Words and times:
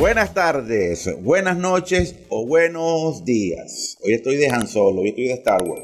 Buenas 0.00 0.32
tardes, 0.32 1.10
buenas 1.22 1.58
noches 1.58 2.14
o 2.30 2.46
buenos 2.46 3.24
días. 3.26 3.98
Hoy 4.02 4.14
estoy 4.14 4.36
de 4.36 4.48
Han 4.48 4.66
Solo, 4.66 5.02
hoy 5.02 5.10
estoy 5.10 5.24
de 5.28 5.34
Star 5.34 5.62
Wars. 5.62 5.82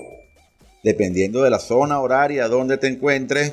Dependiendo 0.83 1.43
de 1.43 1.51
la 1.51 1.59
zona 1.59 2.01
horaria 2.01 2.49
donde 2.49 2.79
te 2.79 2.87
encuentres, 2.87 3.53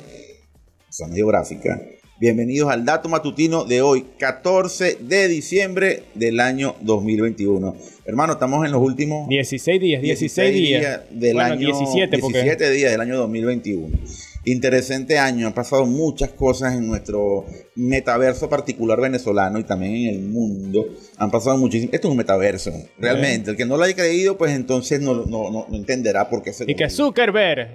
zona 0.90 1.16
geográfica. 1.16 1.82
Bienvenidos 2.18 2.72
al 2.72 2.86
dato 2.86 3.10
matutino 3.10 3.66
de 3.66 3.82
hoy, 3.82 4.06
14 4.18 5.00
de 5.02 5.28
diciembre 5.28 6.04
del 6.16 6.40
año 6.40 6.76
2021. 6.80 7.76
Hermano, 8.06 8.34
estamos 8.34 8.66
en 8.66 8.72
los 8.72 8.82
últimos 8.82 9.28
16 9.28 9.82
días, 9.82 10.02
16, 10.02 10.54
días. 10.56 11.02
del 11.10 11.34
Bueno, 11.34 11.54
año 11.56 11.60
17 11.68 12.20
porque- 12.20 12.42
17 12.44 12.72
días 12.72 12.92
del 12.92 13.02
año 13.02 13.18
2021. 13.18 13.98
Interesante 14.46 15.18
año, 15.18 15.48
han 15.48 15.54
pasado 15.54 15.86
muchas 15.86 16.30
cosas 16.32 16.74
en 16.74 16.86
nuestro 16.88 17.46
metaverso 17.76 18.50
particular 18.50 19.00
venezolano 19.00 19.58
y 19.60 19.64
también 19.64 19.96
en 19.96 20.16
el 20.16 20.22
mundo. 20.22 20.86
Han 21.18 21.32
pasado 21.32 21.58
muchísimas. 21.58 21.94
Esto 21.94 22.08
es 22.08 22.12
un 22.12 22.18
metaverso, 22.18 22.72
realmente. 23.00 23.52
El 23.52 23.58
que 23.58 23.66
no 23.66 23.78
lo 23.78 23.84
haya 23.84 23.96
creído, 23.96 24.38
pues 24.38 24.52
entonces 24.52 25.00
no, 25.00 25.14
no, 25.14 25.50
no- 25.50 25.66
no 25.70 25.76
entenderá 25.76 26.30
por 26.30 26.44
qué 26.44 26.52
se 26.52 26.66
Y 26.70 26.76
que 26.76 26.90
Zuckerberg. 26.90 27.70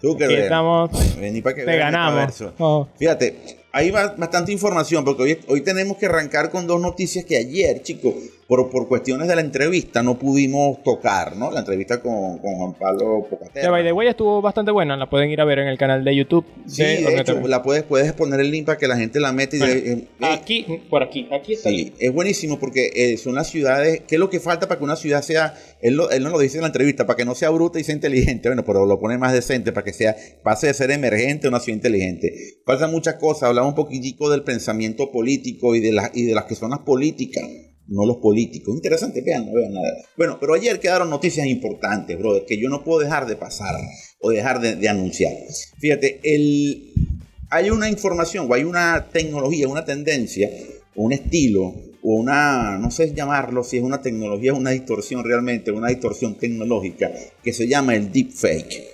Zuckerberg. 0.00 0.32
Aquí 0.34 0.42
estamos. 0.44 0.90
Vení 1.18 1.42
para 1.42 1.56
que 1.56 1.64
Te 1.64 1.76
ganamos. 1.76 2.14
metaverso. 2.14 2.54
Oh. 2.58 2.86
Fíjate, 2.96 3.61
hay 3.72 3.90
ba- 3.90 4.14
bastante 4.18 4.52
información 4.52 5.04
porque 5.04 5.22
hoy, 5.22 5.38
hoy 5.48 5.60
tenemos 5.62 5.96
que 5.96 6.06
arrancar 6.06 6.50
con 6.50 6.66
dos 6.66 6.80
noticias 6.80 7.24
que 7.24 7.36
ayer, 7.36 7.82
chicos, 7.82 8.14
por, 8.46 8.68
por 8.68 8.86
cuestiones 8.86 9.28
de 9.28 9.34
la 9.34 9.40
entrevista 9.40 10.02
no 10.02 10.18
pudimos 10.18 10.82
tocar, 10.82 11.36
¿no? 11.36 11.50
La 11.50 11.60
entrevista 11.60 12.02
con, 12.02 12.36
con 12.38 12.54
Juan 12.56 12.74
Pablo 12.74 13.24
Que 13.30 13.36
Pocaterra. 13.36 13.70
by 13.70 13.82
the 13.82 13.92
way 13.92 14.08
estuvo 14.08 14.42
bastante 14.42 14.70
buena. 14.72 14.94
La 14.98 15.08
pueden 15.08 15.30
ir 15.30 15.40
a 15.40 15.46
ver 15.46 15.60
en 15.60 15.68
el 15.68 15.78
canal 15.78 16.04
de 16.04 16.14
YouTube. 16.14 16.44
Sí, 16.66 16.82
de 16.82 16.96
de 17.02 17.20
hecho, 17.20 17.40
la 17.48 17.62
puedes, 17.62 17.82
puedes 17.84 18.12
poner 18.12 18.40
el 18.40 18.50
link 18.50 18.66
para 18.66 18.76
que 18.76 18.86
la 18.88 18.98
gente 18.98 19.20
la 19.20 19.32
meta 19.32 19.56
y 19.56 19.60
Bueno, 19.60 19.74
de- 19.74 19.92
eh, 19.92 20.04
eh, 20.20 20.26
Aquí, 20.26 20.66
por 20.90 21.02
aquí, 21.02 21.28
aquí 21.32 21.54
está. 21.54 21.70
Sí, 21.70 21.94
es 21.98 22.12
buenísimo 22.12 22.58
porque 22.58 22.90
eh, 22.94 23.16
son 23.16 23.36
las 23.36 23.48
ciudades. 23.48 24.02
¿Qué 24.06 24.16
es 24.16 24.18
lo 24.18 24.28
que 24.28 24.38
falta 24.38 24.68
para 24.68 24.76
que 24.76 24.84
una 24.84 24.96
ciudad 24.96 25.22
sea? 25.22 25.54
Él, 25.80 25.94
lo- 25.94 26.10
él 26.10 26.22
no 26.22 26.28
lo 26.28 26.38
dice 26.38 26.58
en 26.58 26.62
la 26.62 26.66
entrevista, 26.66 27.06
para 27.06 27.16
que 27.16 27.24
no 27.24 27.34
sea 27.34 27.48
bruta 27.48 27.80
y 27.80 27.84
sea 27.84 27.94
inteligente. 27.94 28.50
Bueno, 28.50 28.64
pero 28.66 28.84
lo 28.84 29.00
pone 29.00 29.16
más 29.16 29.32
decente 29.32 29.72
para 29.72 29.84
que 29.84 29.94
sea 29.94 30.14
pase 30.42 30.66
de 30.66 30.74
ser 30.74 30.90
emergente 30.90 31.46
a 31.46 31.50
una 31.50 31.60
ciudad 31.60 31.76
inteligente. 31.76 32.34
Faltan 32.66 32.90
muchas 32.90 33.14
cosas. 33.14 33.48
Un 33.66 33.74
poquitico 33.74 34.30
del 34.30 34.42
pensamiento 34.42 35.10
político 35.10 35.74
y 35.74 35.80
de, 35.80 35.92
las 35.92 36.10
y 36.14 36.24
de 36.24 36.34
las 36.34 36.44
que 36.44 36.54
son 36.54 36.70
las 36.70 36.80
políticas, 36.80 37.44
no 37.88 38.06
los 38.06 38.16
políticos. 38.18 38.74
Interesante, 38.74 39.22
vean, 39.22 39.52
vean. 39.52 39.72
Bueno, 40.16 40.38
pero 40.40 40.54
ayer 40.54 40.80
quedaron 40.80 41.10
noticias 41.10 41.46
importantes, 41.46 42.18
brother, 42.18 42.44
que 42.46 42.58
yo 42.58 42.68
no 42.68 42.84
puedo 42.84 43.00
dejar 43.00 43.26
de 43.26 43.36
pasar 43.36 43.74
o 44.20 44.30
dejar 44.30 44.60
de, 44.60 44.88
anunciar. 44.88 45.32
Fíjate, 45.78 46.20
el, 46.22 46.92
hay 47.50 47.70
una 47.70 47.88
información 47.88 48.46
o 48.48 48.54
hay 48.54 48.64
una 48.64 49.08
tecnología, 49.12 49.68
una 49.68 49.84
tendencia, 49.84 50.50
un 50.94 51.12
estilo, 51.12 51.74
o 52.04 52.14
una, 52.16 52.78
no 52.78 52.90
sé 52.90 53.14
llamarlo 53.14 53.62
si 53.62 53.76
es 53.76 53.82
una 53.82 54.02
tecnología 54.02 54.52
o 54.52 54.56
una 54.56 54.70
distorsión 54.70 55.24
realmente, 55.24 55.70
una 55.70 55.88
distorsión 55.88 56.34
tecnológica, 56.36 57.10
que 57.42 57.52
se 57.52 57.68
llama 57.68 57.94
el 57.94 58.10
deepfake. 58.10 58.91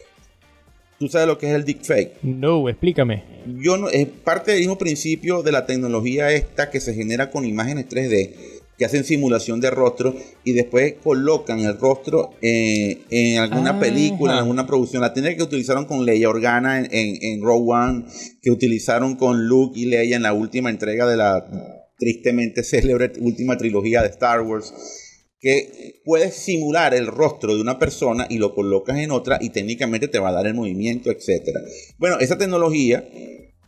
¿Tú 0.98 1.08
sabes 1.08 1.28
lo 1.28 1.38
que 1.38 1.48
es 1.48 1.54
el 1.54 1.64
deepfake? 1.64 2.22
No, 2.22 2.68
explícame. 2.68 3.22
Yo 3.46 3.76
no, 3.76 3.88
es 3.88 4.06
parte 4.06 4.50
del 4.50 4.60
mismo 4.60 4.78
principio 4.78 5.42
de 5.42 5.52
la 5.52 5.64
tecnología 5.64 6.32
esta 6.32 6.70
que 6.70 6.80
se 6.80 6.94
genera 6.94 7.30
con 7.30 7.44
imágenes 7.44 7.88
3D 7.88 8.34
que 8.78 8.84
hacen 8.84 9.02
simulación 9.02 9.60
de 9.60 9.70
rostro 9.70 10.14
y 10.44 10.52
después 10.52 10.94
colocan 11.02 11.58
el 11.58 11.76
rostro 11.78 12.30
eh, 12.40 13.00
en 13.10 13.38
alguna 13.38 13.70
Ajá. 13.70 13.80
película, 13.80 14.34
en 14.34 14.38
alguna 14.38 14.66
producción. 14.68 15.02
La 15.02 15.12
técnica 15.12 15.36
que 15.36 15.42
utilizaron 15.42 15.84
con 15.84 16.06
Leia 16.06 16.28
Organa 16.28 16.78
en, 16.78 16.86
en, 16.92 17.18
en 17.20 17.42
Rogue 17.42 17.72
One, 17.72 18.04
que 18.40 18.52
utilizaron 18.52 19.16
con 19.16 19.48
Luke 19.48 19.78
y 19.78 19.86
Leia 19.86 20.14
en 20.14 20.22
la 20.22 20.32
última 20.32 20.70
entrega 20.70 21.08
de 21.08 21.16
la 21.16 21.44
tristemente 21.98 22.62
célebre 22.62 23.12
última 23.20 23.56
trilogía 23.56 24.02
de 24.02 24.08
Star 24.08 24.42
Wars 24.42 24.72
que 25.40 26.00
puedes 26.04 26.34
simular 26.34 26.94
el 26.94 27.06
rostro 27.06 27.54
de 27.54 27.60
una 27.60 27.78
persona 27.78 28.26
y 28.28 28.38
lo 28.38 28.54
colocas 28.54 28.98
en 28.98 29.10
otra 29.10 29.38
y 29.40 29.50
técnicamente 29.50 30.08
te 30.08 30.18
va 30.18 30.30
a 30.30 30.32
dar 30.32 30.46
el 30.46 30.54
movimiento, 30.54 31.10
etcétera. 31.10 31.60
Bueno, 31.98 32.18
esa 32.18 32.36
tecnología 32.38 33.04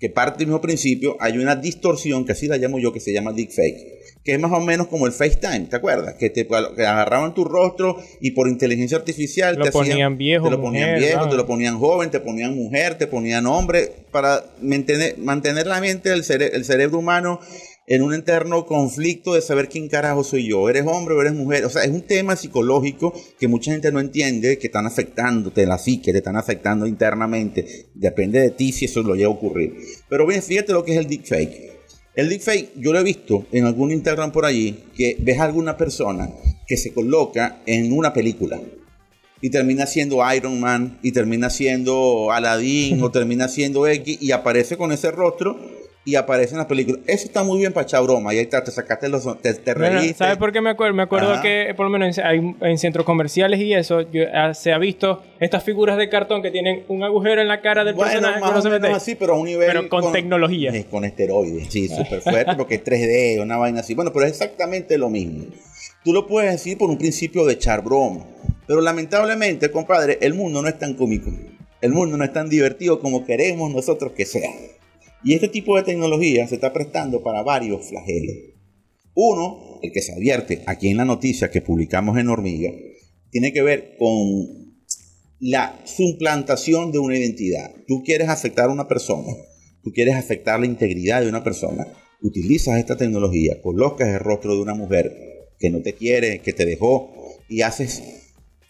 que 0.00 0.08
parte 0.08 0.38
del 0.38 0.47
mismo 0.48 0.62
principio, 0.62 1.16
hay 1.20 1.36
una 1.36 1.56
distorsión, 1.56 2.25
que 2.25 2.32
así 2.32 2.47
la 2.48 2.56
llamo 2.56 2.78
yo, 2.78 2.91
que 2.91 3.00
se 3.00 3.12
llama 3.12 3.34
deepfake, 3.34 4.00
que 4.25 4.32
es 4.32 4.41
más 4.41 4.50
o 4.50 4.58
menos 4.60 4.86
como 4.88 5.06
el 5.06 5.12
FaceTime, 5.12 5.66
¿te 5.69 5.76
acuerdas? 5.76 6.14
Que 6.14 6.31
te 6.31 6.47
que 6.48 6.86
agarraban 6.86 7.34
tu 7.34 7.44
rostro 7.44 7.98
y 8.19 8.31
por 8.31 8.48
inteligencia 8.48 8.97
artificial 8.97 9.56
Lo 9.56 9.64
te 9.64 9.69
hacían- 9.69 9.88
ponían 9.88 10.16
viejo, 10.16 10.44
te 10.47 10.50
lo 10.52 10.60
ponían 10.62 10.91
mujer, 10.94 10.98
viejo, 11.06 11.28
te 11.28 11.37
lo 11.37 11.47
ponían 11.47 11.78
joven, 11.78 12.10
te 12.10 12.20
ponían 12.20 12.54
mujer, 12.56 12.97
te 12.97 13.06
ponían 13.08 13.47
hombre, 13.47 13.92
para 14.10 14.42
mantener, 14.62 15.19
mantener 15.19 15.66
la 15.66 15.81
mente, 15.82 16.10
el, 16.12 16.25
cere- 16.25 16.50
el 16.54 16.64
cerebro 16.64 16.98
humano 16.98 17.38
en 17.90 18.02
un 18.02 18.14
eterno 18.14 18.66
conflicto 18.66 19.34
de 19.34 19.42
saber 19.42 19.68
quién 19.68 19.88
carajo 19.88 20.22
soy 20.22 20.48
yo, 20.48 20.68
eres 20.68 20.86
hombre 20.86 21.16
o 21.16 21.20
eres 21.22 21.34
mujer. 21.34 21.64
O 21.64 21.70
sea, 21.70 21.82
es 21.82 21.90
un 21.90 22.02
tema 22.02 22.36
psicológico 22.36 23.12
que 23.36 23.48
mucha 23.48 23.72
gente 23.72 23.90
no 23.90 23.98
entiende, 23.98 24.58
que 24.58 24.68
están 24.68 24.86
afectándote 24.86 25.66
la 25.66 25.76
psique, 25.76 26.12
te 26.12 26.18
están 26.18 26.36
afectando 26.36 26.86
internamente. 26.86 27.88
Depende 27.94 28.38
de 28.38 28.50
ti 28.52 28.70
si 28.70 28.84
eso 28.84 29.02
lo 29.02 29.16
llega 29.16 29.26
a 29.26 29.32
ocurrir. 29.32 29.74
Pero 30.08 30.24
bien, 30.24 30.40
fíjate 30.40 30.72
lo 30.72 30.84
que 30.84 30.92
es 30.92 30.98
el 30.98 31.08
deepfake. 31.08 31.72
El 32.14 32.28
deepfake, 32.28 32.70
yo 32.76 32.92
lo 32.92 33.00
he 33.00 33.02
visto 33.02 33.46
en 33.50 33.64
algún 33.64 33.90
Instagram 33.90 34.30
por 34.30 34.44
allí, 34.44 34.84
que 34.96 35.16
ves 35.18 35.40
a 35.40 35.44
alguna 35.44 35.76
persona 35.76 36.30
que 36.68 36.76
se 36.76 36.92
coloca 36.92 37.60
en 37.66 37.92
una 37.92 38.12
película 38.12 38.60
y 39.40 39.50
termina 39.50 39.86
siendo 39.86 40.18
Iron 40.32 40.60
Man 40.60 41.00
y 41.02 41.10
termina 41.10 41.50
siendo 41.50 42.30
Aladdin 42.30 43.02
o 43.02 43.10
termina 43.10 43.48
siendo 43.48 43.88
X 43.88 44.18
y 44.20 44.30
aparece 44.30 44.76
con 44.76 44.92
ese 44.92 45.10
rostro 45.10 45.79
y 46.05 46.15
aparece 46.15 46.53
en 46.53 46.59
la 46.59 46.66
película. 46.66 46.99
Eso 47.06 47.27
está 47.27 47.43
muy 47.44 47.59
bien 47.59 47.72
para 47.75 47.84
echar 47.84 48.03
broma. 48.03 48.33
Y 48.33 48.38
ahí 48.38 48.44
está, 48.44 48.65
te 48.65 48.71
sacaste 48.71 49.09
los... 49.11 49.25
Te, 49.43 49.53
te 49.55 49.75
Bueno. 49.75 50.00
¿Sabes 50.16 50.38
por 50.38 50.50
qué 50.50 50.61
me 50.62 50.71
acuerdo? 50.71 50.94
Me 50.94 51.03
acuerdo 51.03 51.33
Ajá. 51.34 51.43
que 51.43 51.75
por 51.77 51.84
lo 51.87 51.91
menos 51.91 52.16
en, 52.16 52.25
hay- 52.25 52.56
en 52.62 52.78
centros 52.78 53.05
comerciales 53.05 53.61
y 53.61 53.75
eso 53.75 54.00
yo- 54.11 54.25
ah, 54.33 54.55
se 54.55 54.72
ha 54.72 54.78
visto 54.78 55.22
estas 55.41 55.62
figuras 55.62 55.99
de 55.99 56.09
cartón 56.09 56.41
que 56.43 56.50
tienen 56.50 56.84
un 56.88 57.03
agujero 57.05 57.43
en 57.43 57.49
la 57.49 57.61
cara 57.61 57.84
del 57.84 57.94
Bueno, 57.94 58.12
personaje 58.12 58.41
más 58.41 58.50
uno 58.50 58.59
o 58.59 58.62
se 58.62 58.71
mete. 58.71 58.87
así, 58.88 59.15
pero 59.15 59.34
a 59.34 59.38
un 59.38 59.44
nivel... 59.44 59.66
Pero 59.69 59.88
con 59.91 60.11
tecnología. 60.11 60.71
eh, 60.75 60.87
Con 60.91 61.05
esteroides, 61.05 61.69
sí, 61.71 61.88
súper 61.88 62.22
fuerte, 62.22 62.55
porque 62.56 62.77
es 62.77 62.84
3D, 62.84 63.43
una 63.43 63.59
vaina 63.59 63.81
así. 63.81 63.94
Bueno, 63.94 64.11
pero 64.12 64.25
es 64.25 64.32
exactamente 64.32 64.97
lo 64.97 65.11
mismo. 65.11 65.44
Tú 66.03 66.15
lo 66.15 66.27
puedes 66.27 66.50
decir 66.50 66.78
por 66.78 66.88
un 66.88 66.97
principio 66.97 67.44
de 67.44 67.53
echar 67.53 67.84
broma. 67.84 68.25
Pero 68.67 68.81
lamentablemente, 68.81 69.71
compadre, 69.71 70.17
el 70.22 70.32
mundo 70.32 70.62
no 70.62 70.69
es 70.69 70.78
tan 70.78 70.94
cómico. 70.94 71.31
El 71.82 71.93
mundo 71.93 72.17
no 72.17 72.25
es 72.25 72.32
tan 72.32 72.49
divertido 72.49 73.00
como 73.00 73.27
queremos 73.27 73.71
nosotros 73.71 74.12
que 74.12 74.25
sea. 74.25 74.49
Y 75.22 75.34
este 75.34 75.48
tipo 75.48 75.76
de 75.76 75.82
tecnología 75.82 76.47
se 76.47 76.54
está 76.54 76.72
prestando 76.72 77.22
para 77.22 77.42
varios 77.42 77.86
flagelos. 77.88 78.36
Uno, 79.14 79.78
el 79.82 79.92
que 79.92 80.03
se 80.03 80.12
advierte 80.12 80.62
aquí 80.66 80.88
en 80.88 80.97
la 80.97 81.04
noticia 81.04 81.50
que 81.50 81.60
publicamos 81.60 82.16
en 82.19 82.28
Hormiga, 82.28 82.72
tiene 83.31 83.53
que 83.53 83.62
ver 83.62 83.97
con 83.98 84.70
la 85.41 85.81
suplantación 85.84 86.92
de 86.92 86.98
una 86.98 87.19
identidad. 87.19 87.75
Tú 87.86 88.03
quieres 88.04 88.28
afectar 88.28 88.69
a 88.69 88.72
una 88.72 88.88
persona, 88.88 89.32
tú 89.82 89.92
quieres 89.92 90.14
afectar 90.14 90.60
la 90.60 90.66
integridad 90.66 91.22
de 91.22 91.28
una 91.28 91.44
persona, 91.44 91.87
utilizas 92.22 92.78
esta 92.78 92.97
tecnología, 92.97 93.60
colocas 93.62 94.08
el 94.08 94.20
rostro 94.20 94.54
de 94.54 94.62
una 94.62 94.75
mujer 94.75 95.48
que 95.58 95.70
no 95.70 95.81
te 95.81 95.94
quiere, 95.94 96.41
que 96.41 96.52
te 96.52 96.66
dejó, 96.66 97.10
y 97.48 97.62
haces 97.62 98.02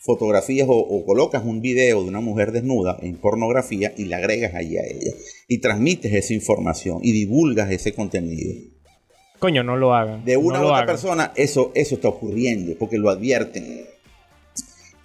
fotografías 0.01 0.67
o, 0.69 0.77
o 0.77 1.05
colocas 1.05 1.45
un 1.45 1.61
video 1.61 2.03
de 2.03 2.09
una 2.09 2.21
mujer 2.21 2.53
desnuda 2.53 2.99
en 3.03 3.17
pornografía 3.17 3.93
y 3.97 4.07
le 4.07 4.15
agregas 4.15 4.55
allí 4.55 4.79
a 4.79 4.83
ella. 4.83 5.13
Y 5.47 5.59
transmites 5.59 6.13
esa 6.13 6.33
información 6.35 7.01
y 7.03 7.13
divulgas 7.13 7.71
ese 7.71 7.93
contenido. 7.93 8.55
Coño, 9.39 9.63
no 9.63 9.77
lo 9.77 9.95
hagan. 9.95 10.25
De 10.25 10.37
una 10.37 10.59
no 10.59 10.65
u 10.65 10.67
otra 10.69 10.79
hagan. 10.79 10.87
persona, 10.87 11.33
eso, 11.37 11.71
eso 11.75 11.95
está 11.95 12.09
ocurriendo, 12.09 12.75
porque 12.79 12.99
lo 12.99 13.11
advierten. 13.11 13.85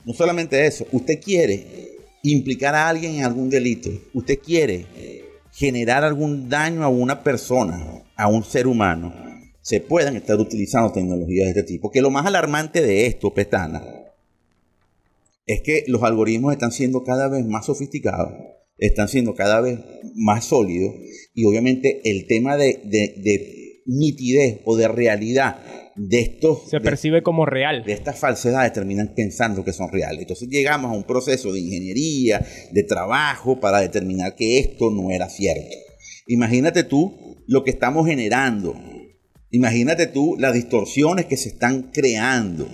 No 0.06 0.14
solamente 0.14 0.66
eso, 0.66 0.86
usted 0.92 1.20
quiere 1.22 1.66
implicar 2.24 2.74
a 2.74 2.90
alguien 2.90 3.16
en 3.16 3.24
algún 3.24 3.50
delito, 3.50 3.90
usted 4.14 4.40
quiere 4.40 4.86
generar 5.52 6.04
algún 6.04 6.50
daño 6.50 6.84
a 6.84 6.90
una 6.90 7.24
persona, 7.24 8.04
a 8.16 8.28
un 8.28 8.44
ser 8.44 8.68
humano, 8.68 9.14
se 9.62 9.80
puedan 9.80 10.16
estar 10.16 10.38
utilizando 10.38 10.92
tecnologías 10.92 11.46
de 11.46 11.60
este 11.60 11.64
tipo. 11.64 11.92
Que 11.92 12.02
lo 12.02 12.12
más 12.12 12.26
alarmante 12.26 12.82
de 12.82 13.08
esto, 13.08 13.34
Petana, 13.34 13.84
es 15.46 15.62
que 15.62 15.84
los 15.88 16.04
algoritmos 16.04 16.54
están 16.54 16.72
siendo 16.72 17.04
cada 17.04 17.28
vez 17.28 17.46
más 17.46 17.66
sofisticados, 17.66 18.34
están 18.78 19.08
siendo 19.08 19.34
cada 19.36 19.62
vez 19.62 19.80
más 20.16 20.46
sólidos 20.46 20.94
y 21.34 21.46
obviamente 21.46 22.02
el 22.10 22.28
tema 22.28 22.58
de, 22.58 22.80
de- 22.86 23.14
de 23.24 23.82
nitidez 23.86 24.62
o 24.66 24.76
de 24.76 24.88
realidad 24.88 25.60
de 25.96 26.20
estos 26.20 26.70
Se 26.70 26.78
de- 26.78 26.84
percibe 26.84 27.22
como 27.24 27.46
real. 27.46 27.84
de 27.86 27.94
estas 27.94 28.18
falsedades 28.20 28.74
terminan 28.74 29.14
pensando 29.16 29.64
que 29.64 29.72
son 29.74 29.92
reales. 29.92 30.22
Entonces 30.22 30.50
llegamos 30.50 30.92
a 30.92 30.96
un 30.98 31.04
proceso 31.04 31.54
de 31.54 31.60
ingeniería, 31.60 32.46
de 32.72 32.84
trabajo 32.84 33.60
para 33.60 33.80
determinar 33.80 34.36
que 34.36 34.58
esto 34.60 34.90
no 34.92 35.12
era 35.12 35.30
cierto. 35.30 35.76
Imagínate 36.28 36.84
tú 36.84 37.38
lo 37.48 37.64
que 37.64 37.70
estamos 37.72 38.08
generando. 38.08 38.76
Imagínate 39.52 40.08
tú 40.08 40.36
las 40.40 40.54
distorsiones 40.54 41.26
que 41.28 41.38
se 41.38 41.50
están 41.50 41.92
creando. 41.94 42.68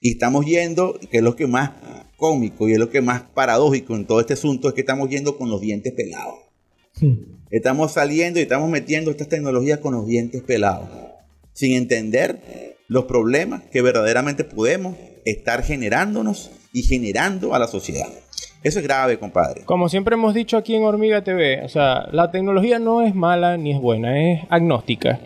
Y 0.00 0.10
estamos 0.12 0.44
yendo, 0.46 0.98
que 1.10 1.18
es 1.18 1.22
lo 1.22 1.36
que 1.36 1.46
más 1.46 1.70
cómico 2.16 2.68
y 2.68 2.72
es 2.72 2.78
lo 2.78 2.90
que 2.90 3.00
más 3.00 3.22
paradójico 3.22 3.94
en 3.94 4.06
todo 4.06 4.20
este 4.20 4.34
asunto, 4.34 4.68
es 4.68 4.74
que 4.74 4.80
estamos 4.80 5.08
yendo 5.10 5.36
con 5.36 5.50
los 5.50 5.60
dientes 5.60 5.92
pelados. 5.92 6.34
Estamos 7.50 7.92
saliendo 7.92 8.40
y 8.40 8.42
estamos 8.42 8.70
metiendo 8.70 9.10
estas 9.10 9.28
tecnologías 9.28 9.80
con 9.80 9.94
los 9.94 10.06
dientes 10.06 10.42
pelados. 10.42 10.88
sin 11.52 11.72
entender 11.72 12.76
los 12.88 13.06
problemas 13.06 13.62
que 13.72 13.80
verdaderamente 13.80 14.44
podemos 14.44 14.94
estar 15.24 15.62
generándonos 15.62 16.50
y 16.72 16.82
generando 16.82 17.54
a 17.54 17.58
la 17.58 17.66
sociedad. 17.66 18.08
Eso 18.62 18.78
es 18.80 18.84
grave, 18.84 19.18
compadre. 19.18 19.62
Como 19.64 19.88
siempre 19.88 20.14
hemos 20.14 20.34
dicho 20.34 20.56
aquí 20.58 20.74
en 20.74 20.82
Hormiga 20.82 21.22
TV, 21.24 21.62
o 21.64 21.68
sea, 21.68 22.08
la 22.12 22.30
tecnología 22.30 22.78
no 22.78 23.00
es 23.00 23.14
mala 23.14 23.56
ni 23.56 23.72
es 23.72 23.80
buena, 23.80 24.20
es 24.20 24.40
agnóstica. 24.50 25.18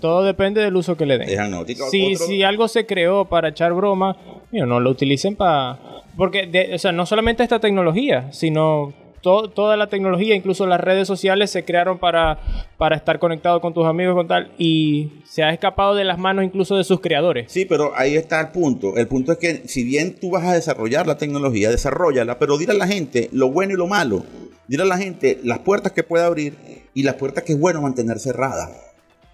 Todo 0.00 0.24
depende 0.24 0.60
del 0.60 0.76
uso 0.76 0.96
que 0.96 1.06
le 1.06 1.18
den. 1.18 1.28
Es 1.28 1.38
agnóstica. 1.38 1.84
Si, 1.90 2.16
si 2.16 2.42
algo 2.42 2.68
se 2.68 2.84
creó 2.84 3.24
para 3.24 3.48
echar 3.48 3.72
broma, 3.72 4.16
no 4.50 4.80
lo 4.80 4.90
utilicen 4.90 5.36
para... 5.36 5.91
Porque, 6.16 6.70
o 6.74 6.78
sea, 6.78 6.92
no 6.92 7.06
solamente 7.06 7.42
esta 7.42 7.58
tecnología, 7.58 8.32
sino 8.32 8.92
toda 9.22 9.76
la 9.76 9.86
tecnología, 9.86 10.34
incluso 10.34 10.66
las 10.66 10.80
redes 10.80 11.06
sociales, 11.06 11.50
se 11.50 11.64
crearon 11.64 11.98
para, 11.98 12.38
para 12.76 12.96
estar 12.96 13.18
conectado 13.18 13.60
con 13.60 13.72
tus 13.72 13.86
amigos 13.86 14.14
con 14.14 14.26
tal, 14.26 14.50
y 14.58 15.22
se 15.24 15.42
ha 15.42 15.52
escapado 15.52 15.94
de 15.94 16.04
las 16.04 16.18
manos 16.18 16.44
incluso 16.44 16.76
de 16.76 16.84
sus 16.84 17.00
creadores. 17.00 17.50
Sí, 17.50 17.64
pero 17.64 17.92
ahí 17.96 18.16
está 18.16 18.40
el 18.40 18.48
punto. 18.48 18.96
El 18.96 19.06
punto 19.06 19.32
es 19.32 19.38
que 19.38 19.62
si 19.68 19.84
bien 19.84 20.16
tú 20.20 20.30
vas 20.30 20.44
a 20.44 20.54
desarrollar 20.54 21.06
la 21.06 21.18
tecnología, 21.18 21.70
desarrollala, 21.70 22.38
pero 22.38 22.58
dile 22.58 22.72
a 22.72 22.76
la 22.76 22.88
gente 22.88 23.28
lo 23.32 23.50
bueno 23.50 23.74
y 23.74 23.76
lo 23.76 23.86
malo. 23.86 24.24
Dile 24.66 24.82
a 24.82 24.86
la 24.86 24.98
gente 24.98 25.38
las 25.44 25.60
puertas 25.60 25.92
que 25.92 26.02
puede 26.02 26.24
abrir 26.24 26.56
y 26.94 27.02
las 27.02 27.14
puertas 27.14 27.44
que 27.44 27.52
es 27.52 27.60
bueno 27.60 27.80
mantener 27.80 28.18
cerradas. 28.18 28.70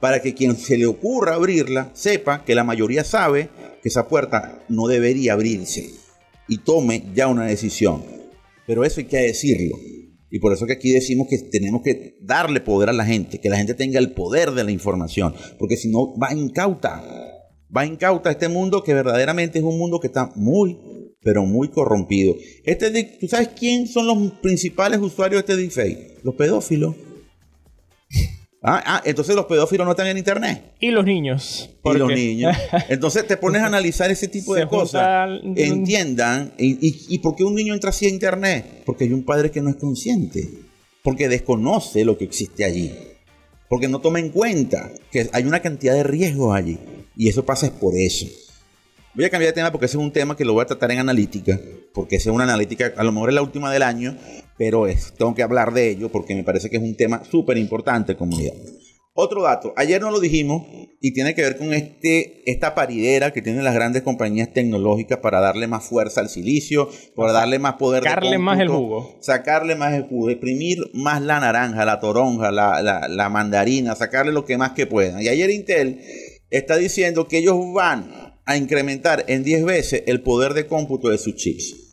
Para 0.00 0.20
que 0.20 0.34
quien 0.34 0.56
se 0.56 0.78
le 0.78 0.86
ocurra 0.86 1.34
abrirla 1.34 1.88
sepa 1.92 2.44
que 2.44 2.54
la 2.54 2.62
mayoría 2.62 3.02
sabe 3.02 3.48
que 3.82 3.88
esa 3.88 4.06
puerta 4.06 4.60
no 4.68 4.86
debería 4.86 5.32
abrirse 5.32 6.07
y 6.48 6.58
tome 6.58 7.04
ya 7.14 7.28
una 7.28 7.46
decisión. 7.46 8.02
Pero 8.66 8.84
eso 8.84 9.00
hay 9.00 9.06
que 9.06 9.18
decirlo. 9.18 9.76
Y 10.30 10.40
por 10.40 10.52
eso 10.52 10.66
que 10.66 10.74
aquí 10.74 10.92
decimos 10.92 11.26
que 11.28 11.38
tenemos 11.38 11.82
que 11.82 12.18
darle 12.20 12.60
poder 12.60 12.90
a 12.90 12.92
la 12.92 13.04
gente, 13.04 13.40
que 13.40 13.48
la 13.48 13.56
gente 13.56 13.74
tenga 13.74 13.98
el 13.98 14.12
poder 14.12 14.50
de 14.52 14.64
la 14.64 14.70
información, 14.70 15.34
porque 15.58 15.76
si 15.76 15.88
no 15.88 16.18
va 16.18 16.34
incauta, 16.34 17.02
va 17.74 17.86
incauta 17.86 18.30
este 18.30 18.48
mundo 18.48 18.82
que 18.82 18.92
verdaderamente 18.92 19.58
es 19.58 19.64
un 19.64 19.78
mundo 19.78 20.00
que 20.00 20.08
está 20.08 20.30
muy, 20.36 20.78
pero 21.22 21.46
muy 21.46 21.68
corrompido. 21.68 22.34
Este, 22.64 23.18
¿Tú 23.18 23.26
sabes 23.26 23.48
quién 23.58 23.86
son 23.86 24.06
los 24.06 24.32
principales 24.42 25.00
usuarios 25.00 25.46
de 25.46 25.52
este 25.52 25.62
deepfake? 25.62 26.24
Los 26.24 26.34
pedófilos. 26.34 26.94
Ah, 28.62 28.82
ah, 28.84 29.02
entonces 29.04 29.36
los 29.36 29.46
pedófilos 29.46 29.86
no 29.86 29.92
están 29.92 30.08
en 30.08 30.18
internet. 30.18 30.72
Y 30.80 30.90
los 30.90 31.04
niños. 31.04 31.70
Y 31.84 31.94
los 31.94 32.08
niños. 32.08 32.56
Entonces 32.88 33.26
te 33.26 33.36
pones 33.36 33.62
a 33.62 33.66
analizar 33.66 34.10
ese 34.10 34.26
tipo 34.26 34.54
de 34.54 34.66
cosas. 34.66 35.28
Entiendan. 35.56 36.52
Y, 36.58 37.14
y, 37.14 37.18
por 37.20 37.36
qué 37.36 37.44
un 37.44 37.54
niño 37.54 37.72
entra 37.72 37.90
así 37.90 38.06
a 38.06 38.08
internet? 38.08 38.82
Porque 38.84 39.04
hay 39.04 39.12
un 39.12 39.22
padre 39.22 39.50
que 39.52 39.62
no 39.62 39.70
es 39.70 39.76
consciente. 39.76 40.48
Porque 41.04 41.28
desconoce 41.28 42.04
lo 42.04 42.18
que 42.18 42.24
existe 42.24 42.64
allí. 42.64 42.92
Porque 43.68 43.86
no 43.86 44.00
toma 44.00 44.18
en 44.18 44.30
cuenta 44.30 44.90
que 45.12 45.30
hay 45.32 45.44
una 45.44 45.60
cantidad 45.60 45.94
de 45.94 46.02
riesgos 46.02 46.56
allí. 46.56 46.78
Y 47.16 47.28
eso 47.28 47.44
pasa 47.44 47.66
es 47.66 47.72
por 47.72 47.96
eso. 47.96 48.26
Voy 49.14 49.24
a 49.24 49.30
cambiar 49.30 49.50
de 49.50 49.54
tema 49.54 49.72
porque 49.72 49.86
ese 49.86 49.96
es 49.96 50.02
un 50.02 50.12
tema 50.12 50.36
que 50.36 50.44
lo 50.44 50.52
voy 50.52 50.62
a 50.62 50.66
tratar 50.66 50.92
en 50.92 50.98
analítica, 50.98 51.58
porque 51.92 52.16
esa 52.16 52.30
es 52.30 52.34
una 52.34 52.44
analítica, 52.44 52.92
a 52.96 53.02
lo 53.02 53.10
mejor 53.10 53.30
es 53.30 53.34
la 53.34 53.42
última 53.42 53.72
del 53.72 53.82
año, 53.82 54.16
pero 54.58 54.86
es, 54.86 55.14
tengo 55.16 55.34
que 55.34 55.42
hablar 55.42 55.72
de 55.72 55.88
ello 55.88 56.10
porque 56.10 56.34
me 56.34 56.44
parece 56.44 56.68
que 56.68 56.76
es 56.76 56.82
un 56.82 56.96
tema 56.96 57.22
súper 57.24 57.56
importante, 57.56 58.16
comunidad. 58.16 58.54
Otro 59.20 59.42
dato, 59.42 59.72
ayer 59.76 60.00
no 60.00 60.12
lo 60.12 60.20
dijimos 60.20 60.62
y 61.00 61.12
tiene 61.12 61.34
que 61.34 61.42
ver 61.42 61.56
con 61.56 61.74
este, 61.74 62.48
esta 62.48 62.76
paridera 62.76 63.32
que 63.32 63.42
tienen 63.42 63.64
las 63.64 63.74
grandes 63.74 64.02
compañías 64.02 64.52
tecnológicas 64.52 65.18
para 65.18 65.40
darle 65.40 65.66
más 65.66 65.84
fuerza 65.84 66.20
al 66.20 66.28
silicio, 66.28 66.88
para 67.16 67.32
darle 67.32 67.58
más 67.58 67.74
poder 67.74 68.04
sacarle 68.04 68.38
más 68.38 68.60
el 68.60 68.68
jugo. 68.68 69.18
Sacarle 69.20 69.74
más 69.74 69.94
el 69.94 70.04
jugo, 70.04 70.30
exprimir 70.30 70.78
más 70.94 71.20
la 71.20 71.40
naranja, 71.40 71.84
la 71.84 71.98
toronja, 71.98 72.52
la, 72.52 72.80
la, 72.80 73.08
la 73.08 73.28
mandarina, 73.28 73.96
sacarle 73.96 74.30
lo 74.30 74.44
que 74.44 74.56
más 74.56 74.70
que 74.72 74.86
puedan. 74.86 75.20
Y 75.20 75.26
ayer 75.26 75.50
Intel 75.50 76.00
está 76.50 76.76
diciendo 76.76 77.26
que 77.26 77.38
ellos 77.38 77.56
van 77.74 78.36
a 78.44 78.56
incrementar 78.56 79.24
en 79.26 79.42
10 79.42 79.64
veces 79.64 80.04
el 80.06 80.22
poder 80.22 80.54
de 80.54 80.68
cómputo 80.68 81.08
de 81.08 81.18
sus 81.18 81.34
chips. 81.34 81.87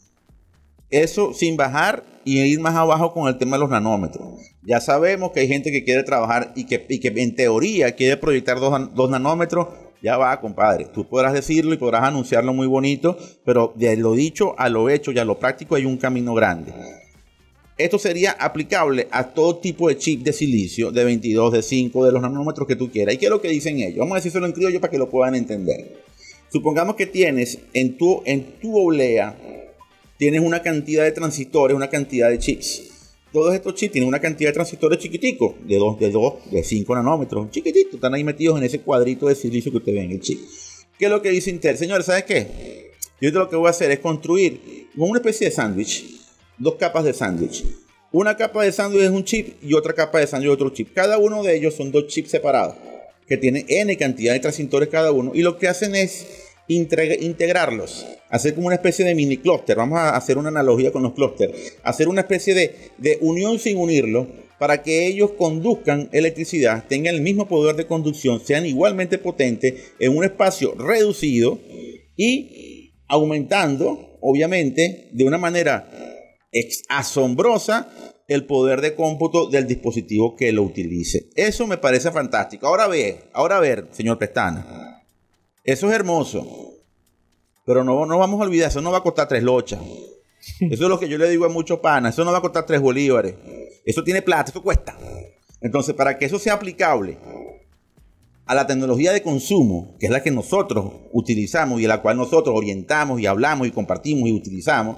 Eso 0.89 1.33
sin 1.33 1.57
bajar 1.57 2.03
y 2.23 2.41
ir 2.41 2.59
más 2.59 2.75
abajo 2.75 3.13
con 3.13 3.27
el 3.27 3.37
tema 3.37 3.57
de 3.57 3.61
los 3.61 3.69
nanómetros. 3.69 4.27
Ya 4.63 4.79
sabemos 4.81 5.31
que 5.31 5.41
hay 5.41 5.47
gente 5.47 5.71
que 5.71 5.83
quiere 5.83 6.03
trabajar 6.03 6.53
y 6.55 6.65
que, 6.65 6.85
en 6.89 7.35
teoría 7.35 7.91
quiere 7.93 8.17
proyectar 8.17 8.59
2 8.59 9.09
nanómetros. 9.09 9.67
Ya 10.01 10.17
va, 10.17 10.39
compadre. 10.39 10.85
Tú 10.85 11.07
podrás 11.07 11.33
decirlo 11.33 11.73
y 11.73 11.77
podrás 11.77 12.03
anunciarlo 12.03 12.53
muy 12.53 12.67
bonito, 12.67 13.17
pero 13.43 13.73
de 13.75 13.95
lo 13.97 14.13
dicho 14.13 14.53
a 14.57 14.69
lo 14.69 14.89
hecho 14.89 15.11
y 15.11 15.19
a 15.19 15.25
lo 15.25 15.39
práctico 15.39 15.75
hay 15.75 15.85
un 15.85 15.97
camino 15.97 16.33
grande. 16.33 16.73
Esto 17.77 17.99
sería 17.99 18.31
aplicable 18.31 19.07
a 19.11 19.33
todo 19.33 19.57
tipo 19.57 19.89
de 19.89 19.97
chip 19.97 20.23
de 20.23 20.31
silicio, 20.31 20.91
de 20.91 21.03
22, 21.03 21.51
de 21.51 21.61
5, 21.61 22.05
de 22.05 22.11
los 22.11 22.21
nanómetros 22.21 22.67
que 22.67 22.75
tú 22.75 22.89
quieras. 22.89 23.15
¿Y 23.15 23.17
qué 23.17 23.25
es 23.25 23.31
lo 23.31 23.41
que 23.41 23.49
dicen 23.49 23.79
ellos? 23.79 23.97
Vamos 23.97 24.13
a 24.13 24.15
decírselo 24.15 24.45
en 24.45 24.53
criollo 24.53 24.79
para 24.79 24.91
que 24.91 24.97
lo 24.97 25.09
puedan 25.09 25.35
entender. 25.35 26.03
Supongamos 26.49 26.95
que 26.95 27.05
tienes 27.05 27.59
en 27.73 27.97
tu, 27.97 28.21
en 28.25 28.43
tu 28.61 28.77
oblea, 28.77 29.35
tienes 30.17 30.41
una 30.41 30.61
cantidad 30.61 31.03
de 31.03 31.11
transistores, 31.11 31.75
una 31.75 31.89
cantidad 31.89 32.29
de 32.29 32.39
chips. 32.39 32.83
Todos 33.31 33.53
estos 33.53 33.75
chips 33.75 33.91
tienen 33.91 34.07
una 34.07 34.19
cantidad 34.19 34.49
de 34.49 34.53
transistores 34.53 34.99
chiquiticos, 34.99 35.55
de 35.67 35.77
2, 35.77 35.99
de 35.99 36.11
2, 36.11 36.33
de 36.51 36.63
5 36.63 36.95
nanómetros, 36.95 37.51
chiquititos, 37.51 37.95
están 37.95 38.13
ahí 38.13 38.23
metidos 38.23 38.57
en 38.57 38.63
ese 38.63 38.79
cuadrito 38.79 39.27
de 39.27 39.35
silicio 39.35 39.71
que 39.71 39.79
usted 39.79 39.93
ve 39.93 40.03
en 40.03 40.11
el 40.11 40.21
chip. 40.21 40.39
¿Qué 40.97 41.05
es 41.05 41.11
lo 41.11 41.21
que 41.21 41.29
dice 41.29 41.49
Intel? 41.49 41.77
Señores, 41.77 42.05
¿sabes 42.05 42.23
qué? 42.23 42.91
Yo 43.19 43.31
lo 43.31 43.49
que 43.49 43.57
voy 43.57 43.67
a 43.67 43.71
hacer 43.71 43.91
es 43.91 43.99
construir 43.99 44.87
una 44.95 45.19
especie 45.19 45.49
de 45.49 45.51
sándwich, 45.51 46.05
dos 46.57 46.75
capas 46.75 47.03
de 47.03 47.13
sándwich. 47.13 47.65
Una 48.11 48.37
capa 48.37 48.63
de 48.63 48.71
sándwich 48.71 49.03
es 49.03 49.09
un 49.09 49.25
chip 49.25 49.61
y 49.61 49.73
otra 49.73 49.93
capa 49.93 50.19
de 50.19 50.27
sándwich 50.27 50.49
es 50.49 50.53
otro 50.53 50.69
chip. 50.69 50.93
Cada 50.93 51.17
uno 51.17 51.43
de 51.43 51.55
ellos 51.55 51.73
son 51.73 51.91
dos 51.91 52.07
chips 52.07 52.31
separados 52.31 52.75
que 53.27 53.37
tienen 53.37 53.65
n 53.67 53.97
cantidad 53.97 54.33
de 54.33 54.39
transistores 54.39 54.87
cada 54.87 55.11
uno 55.11 55.31
y 55.33 55.41
lo 55.41 55.57
que 55.57 55.67
hacen 55.67 55.95
es 55.95 56.44
integrarlos, 56.67 58.05
hacer 58.29 58.55
como 58.55 58.67
una 58.67 58.75
especie 58.75 59.05
de 59.05 59.15
mini 59.15 59.37
clúster, 59.37 59.77
vamos 59.77 59.99
a 59.99 60.15
hacer 60.15 60.37
una 60.37 60.49
analogía 60.49 60.91
con 60.91 61.03
los 61.03 61.13
clústeres, 61.13 61.77
hacer 61.83 62.07
una 62.07 62.21
especie 62.21 62.53
de, 62.53 62.75
de 62.97 63.17
unión 63.21 63.59
sin 63.59 63.77
unirlo 63.77 64.27
para 64.57 64.81
que 64.81 65.07
ellos 65.07 65.31
conduzcan 65.37 66.09
electricidad, 66.11 66.85
tengan 66.87 67.15
el 67.15 67.21
mismo 67.21 67.47
poder 67.47 67.75
de 67.75 67.87
conducción, 67.87 68.39
sean 68.39 68.65
igualmente 68.65 69.17
potentes 69.17 69.93
en 69.99 70.15
un 70.15 70.23
espacio 70.23 70.73
reducido 70.75 71.59
y 72.15 72.93
aumentando, 73.07 74.17
obviamente, 74.21 75.09
de 75.11 75.23
una 75.23 75.37
manera 75.37 75.89
asombrosa 76.89 77.89
el 78.27 78.45
poder 78.45 78.81
de 78.81 78.95
cómputo 78.95 79.49
del 79.49 79.67
dispositivo 79.67 80.35
que 80.35 80.51
lo 80.51 80.63
utilice. 80.63 81.29
Eso 81.35 81.67
me 81.67 81.77
parece 81.77 82.11
fantástico. 82.11 82.67
Ahora 82.67 82.87
ve, 82.87 83.19
ahora 83.33 83.59
ver, 83.59 83.89
señor 83.91 84.17
Pestana. 84.17 84.94
Eso 85.65 85.89
es 85.89 85.95
hermoso. 85.95 86.73
Pero 87.65 87.83
no, 87.83 88.05
no 88.05 88.19
vamos 88.19 88.39
a 88.39 88.43
olvidar, 88.43 88.69
eso 88.69 88.81
no 88.81 88.91
va 88.91 88.99
a 88.99 89.03
costar 89.03 89.27
tres 89.27 89.43
lochas. 89.43 89.81
Eso 90.59 90.83
es 90.83 90.89
lo 90.89 90.99
que 90.99 91.09
yo 91.09 91.17
le 91.17 91.27
digo 91.27 91.45
a 91.45 91.49
muchos 91.49 91.79
panas. 91.79 92.13
Eso 92.13 92.23
no 92.23 92.31
va 92.31 92.37
a 92.37 92.41
costar 92.41 92.67
tres 92.67 92.79
bolívares. 92.79 93.33
Eso 93.83 94.03
tiene 94.03 94.21
plata, 94.21 94.51
eso 94.51 94.61
cuesta. 94.61 94.95
Entonces, 95.59 95.95
para 95.95 96.17
que 96.19 96.25
eso 96.25 96.37
sea 96.37 96.53
aplicable 96.53 97.17
a 98.45 98.53
la 98.53 98.67
tecnología 98.67 99.11
de 99.11 99.23
consumo, 99.23 99.95
que 99.99 100.05
es 100.05 100.11
la 100.11 100.21
que 100.21 100.29
nosotros 100.29 100.93
utilizamos 101.11 101.81
y 101.81 101.85
a 101.85 101.87
la 101.87 102.01
cual 102.03 102.17
nosotros 102.17 102.55
orientamos 102.55 103.19
y 103.19 103.25
hablamos 103.25 103.67
y 103.67 103.71
compartimos 103.71 104.29
y 104.29 104.33
utilizamos, 104.33 104.97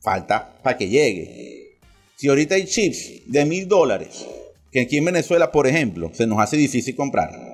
falta 0.00 0.58
para 0.62 0.78
que 0.78 0.88
llegue. 0.88 1.78
Si 2.16 2.28
ahorita 2.28 2.54
hay 2.54 2.64
chips 2.64 3.26
de 3.26 3.44
mil 3.44 3.68
dólares, 3.68 4.26
que 4.72 4.80
aquí 4.80 4.96
en 4.96 5.04
Venezuela, 5.04 5.52
por 5.52 5.66
ejemplo, 5.66 6.10
se 6.14 6.26
nos 6.26 6.38
hace 6.38 6.56
difícil 6.56 6.96
comprar 6.96 7.47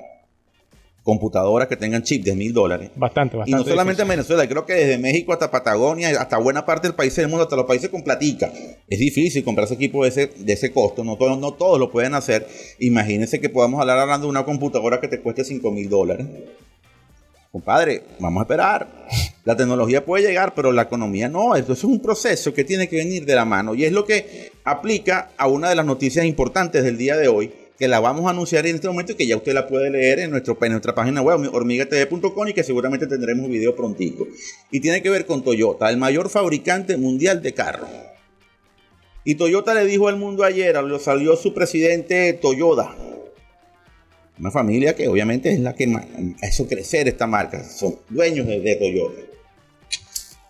computadoras 1.04 1.68
que 1.68 1.76
tengan 1.76 2.02
chip 2.02 2.24
de 2.24 2.34
mil 2.34 2.52
dólares. 2.52 2.90
Bastante, 2.96 3.36
bastante. 3.36 3.50
Y 3.50 3.62
no 3.62 3.70
solamente 3.70 4.02
en 4.02 4.08
Venezuela, 4.08 4.48
creo 4.48 4.64
que 4.64 4.72
desde 4.72 4.98
México 4.98 5.34
hasta 5.34 5.50
Patagonia, 5.50 6.08
hasta 6.18 6.38
buena 6.38 6.64
parte 6.64 6.88
del 6.88 6.96
país 6.96 7.14
del 7.14 7.28
mundo, 7.28 7.44
hasta 7.44 7.56
los 7.56 7.66
países 7.66 7.90
con 7.90 8.02
platica. 8.02 8.50
Es 8.88 8.98
difícil 8.98 9.44
comprar 9.44 9.66
ese 9.66 9.74
equipo 9.74 10.02
de 10.02 10.08
ese, 10.08 10.26
de 10.26 10.52
ese 10.52 10.72
costo, 10.72 11.04
no, 11.04 11.16
todos, 11.16 11.38
no 11.38 11.52
todos 11.52 11.78
lo 11.78 11.92
pueden 11.92 12.14
hacer. 12.14 12.48
Imagínense 12.80 13.38
que 13.38 13.50
podamos 13.50 13.80
hablar 13.80 13.98
hablando 13.98 14.26
de 14.26 14.30
una 14.30 14.44
computadora 14.44 14.98
que 14.98 15.08
te 15.08 15.20
cueste 15.20 15.44
5 15.44 15.70
mil 15.70 15.90
dólares. 15.90 16.26
Compadre, 17.52 18.02
vamos 18.18 18.40
a 18.40 18.44
esperar. 18.44 19.06
La 19.44 19.54
tecnología 19.56 20.04
puede 20.04 20.26
llegar, 20.26 20.54
pero 20.56 20.72
la 20.72 20.82
economía 20.82 21.28
no. 21.28 21.54
Esto 21.54 21.74
es 21.74 21.84
un 21.84 22.00
proceso 22.00 22.52
que 22.52 22.64
tiene 22.64 22.88
que 22.88 22.96
venir 22.96 23.26
de 23.26 23.34
la 23.34 23.44
mano. 23.44 23.76
Y 23.76 23.84
es 23.84 23.92
lo 23.92 24.04
que 24.04 24.50
aplica 24.64 25.30
a 25.36 25.46
una 25.46 25.68
de 25.68 25.76
las 25.76 25.86
noticias 25.86 26.24
importantes 26.24 26.82
del 26.82 26.96
día 26.96 27.16
de 27.16 27.28
hoy, 27.28 27.52
que 27.78 27.88
la 27.88 28.00
vamos 28.00 28.26
a 28.26 28.30
anunciar 28.30 28.66
en 28.66 28.76
este 28.76 28.88
momento 28.88 29.12
y 29.12 29.14
que 29.16 29.26
ya 29.26 29.36
usted 29.36 29.52
la 29.52 29.66
puede 29.66 29.90
leer 29.90 30.20
en, 30.20 30.30
nuestro, 30.30 30.56
nuestra 30.60 30.94
página 30.94 31.22
web 31.22 31.48
hormigatv.com 31.52 32.48
y 32.48 32.52
que 32.52 32.62
seguramente 32.62 33.06
tendremos 33.06 33.48
video 33.48 33.74
prontito. 33.74 34.26
Y 34.70 34.80
tiene 34.80 35.02
que 35.02 35.10
ver 35.10 35.26
con 35.26 35.42
Toyota, 35.42 35.90
el 35.90 35.96
mayor 35.96 36.28
fabricante 36.30 36.96
mundial 36.96 37.42
de 37.42 37.52
carros. 37.52 37.90
Y 39.24 39.36
Toyota 39.36 39.74
le 39.74 39.86
dijo 39.86 40.08
al 40.08 40.16
mundo 40.16 40.44
ayer, 40.44 40.76
lo 40.82 40.98
salió 40.98 41.34
su 41.36 41.54
presidente 41.54 42.32
Toyota, 42.34 42.94
una 44.38 44.50
familia 44.50 44.94
que 44.94 45.08
obviamente 45.08 45.52
es 45.52 45.60
la 45.60 45.74
que 45.74 45.86
ha 45.86 46.46
hecho 46.46 46.66
crecer 46.66 47.08
esta 47.08 47.26
marca, 47.26 47.64
son 47.64 47.96
dueños 48.10 48.46
de, 48.46 48.76
Toyota. 48.76 49.20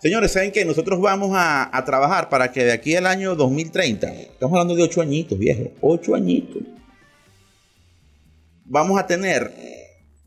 Señores, 0.01 0.31
¿saben 0.31 0.51
que 0.51 0.65
Nosotros 0.65 0.99
vamos 0.99 1.31
a, 1.33 1.75
a, 1.75 1.85
trabajar 1.85 2.29
para 2.29 2.51
que 2.51 2.65
de 2.65 2.73
aquí 2.73 2.95
al 2.95 3.05
año 3.07 3.35
2030, 3.35 4.13
estamos 4.13 4.53
hablando 4.53 4.75
de 4.75 4.83
ocho 4.83 5.01
añitos, 5.01 5.39
viejo, 5.39 5.71
ocho 5.81 6.15
añitos, 6.15 6.63
vamos 8.65 8.99
a 8.99 9.07
tener 9.07 9.51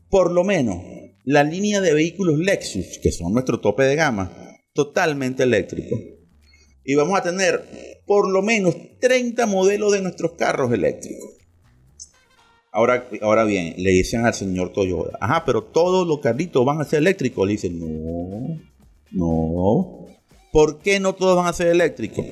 por 0.09 0.31
lo 0.31 0.43
menos 0.43 0.77
la 1.23 1.43
línea 1.43 1.81
de 1.81 1.93
vehículos 1.93 2.39
Lexus, 2.39 2.97
que 3.01 3.11
son 3.11 3.33
nuestro 3.33 3.59
tope 3.59 3.83
de 3.83 3.95
gama, 3.95 4.31
totalmente 4.73 5.43
eléctrico. 5.43 5.95
Y 6.83 6.95
vamos 6.95 7.19
a 7.19 7.23
tener 7.23 7.99
por 8.05 8.27
lo 8.29 8.41
menos 8.41 8.75
30 8.99 9.45
modelos 9.45 9.91
de 9.91 10.01
nuestros 10.01 10.33
carros 10.33 10.73
eléctricos. 10.73 11.29
Ahora, 12.71 13.07
ahora 13.21 13.43
bien, 13.43 13.75
le 13.77 13.91
dicen 13.91 14.25
al 14.25 14.33
señor 14.33 14.73
Toyota, 14.73 15.17
ajá, 15.21 15.43
pero 15.45 15.63
todos 15.63 16.07
los 16.07 16.19
carritos 16.19 16.63
van 16.65 16.81
a 16.81 16.85
ser 16.85 16.99
eléctricos. 16.99 17.45
Le 17.45 17.53
dicen, 17.53 17.79
no, 17.79 18.59
no. 19.11 20.05
¿Por 20.51 20.79
qué 20.79 20.99
no 20.99 21.13
todos 21.13 21.35
van 21.35 21.47
a 21.47 21.53
ser 21.53 21.67
eléctricos? 21.67 22.25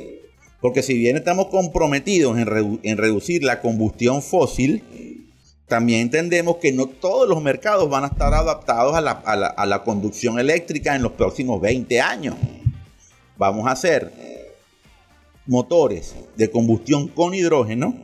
Porque 0.62 0.82
si 0.82 0.98
bien 0.98 1.18
estamos 1.18 1.48
comprometidos 1.48 2.38
en, 2.38 2.98
reducir 2.98 3.44
la 3.44 3.62
combustión 3.62 4.22
fósil, 4.22 4.84
también 5.68 6.02
entendemos 6.02 6.58
que 6.58 6.72
no 6.72 6.88
todos 6.88 7.28
los 7.28 7.42
mercados 7.42 7.90
van 7.90 8.06
a 8.06 8.08
estar 8.08 8.34
adaptados 8.34 8.96
a 8.96 9.66
la, 9.66 9.84
conducción 9.84 10.40
eléctrica 10.40 10.96
en 10.96 11.04
los 11.04 11.12
próximos 11.12 11.60
20 11.60 12.00
años. 12.00 12.36
Vamos 13.38 13.68
a 13.68 13.72
hacer 13.72 14.12
motores 15.46 16.16
de 16.38 16.50
combustión 16.50 17.10
con 17.10 17.34
hidrógeno. 17.34 17.96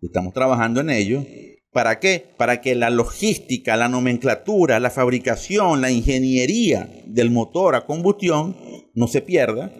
Estamos 0.00 0.32
trabajando 0.32 0.80
en 0.80 0.90
ello. 0.90 1.24
¿Para 1.72 1.98
qué? 1.98 2.24
Para 2.36 2.60
que 2.60 2.74
la 2.74 2.90
logística, 2.90 3.76
la 3.76 3.88
nomenclatura, 3.88 4.78
la 4.78 4.90
fabricación, 4.90 5.80
la 5.80 5.90
ingeniería 5.90 6.88
del 7.06 7.30
motor 7.30 7.74
a 7.74 7.86
combustión 7.86 8.56
no 8.94 9.08
se 9.08 9.20
pierda 9.20 9.72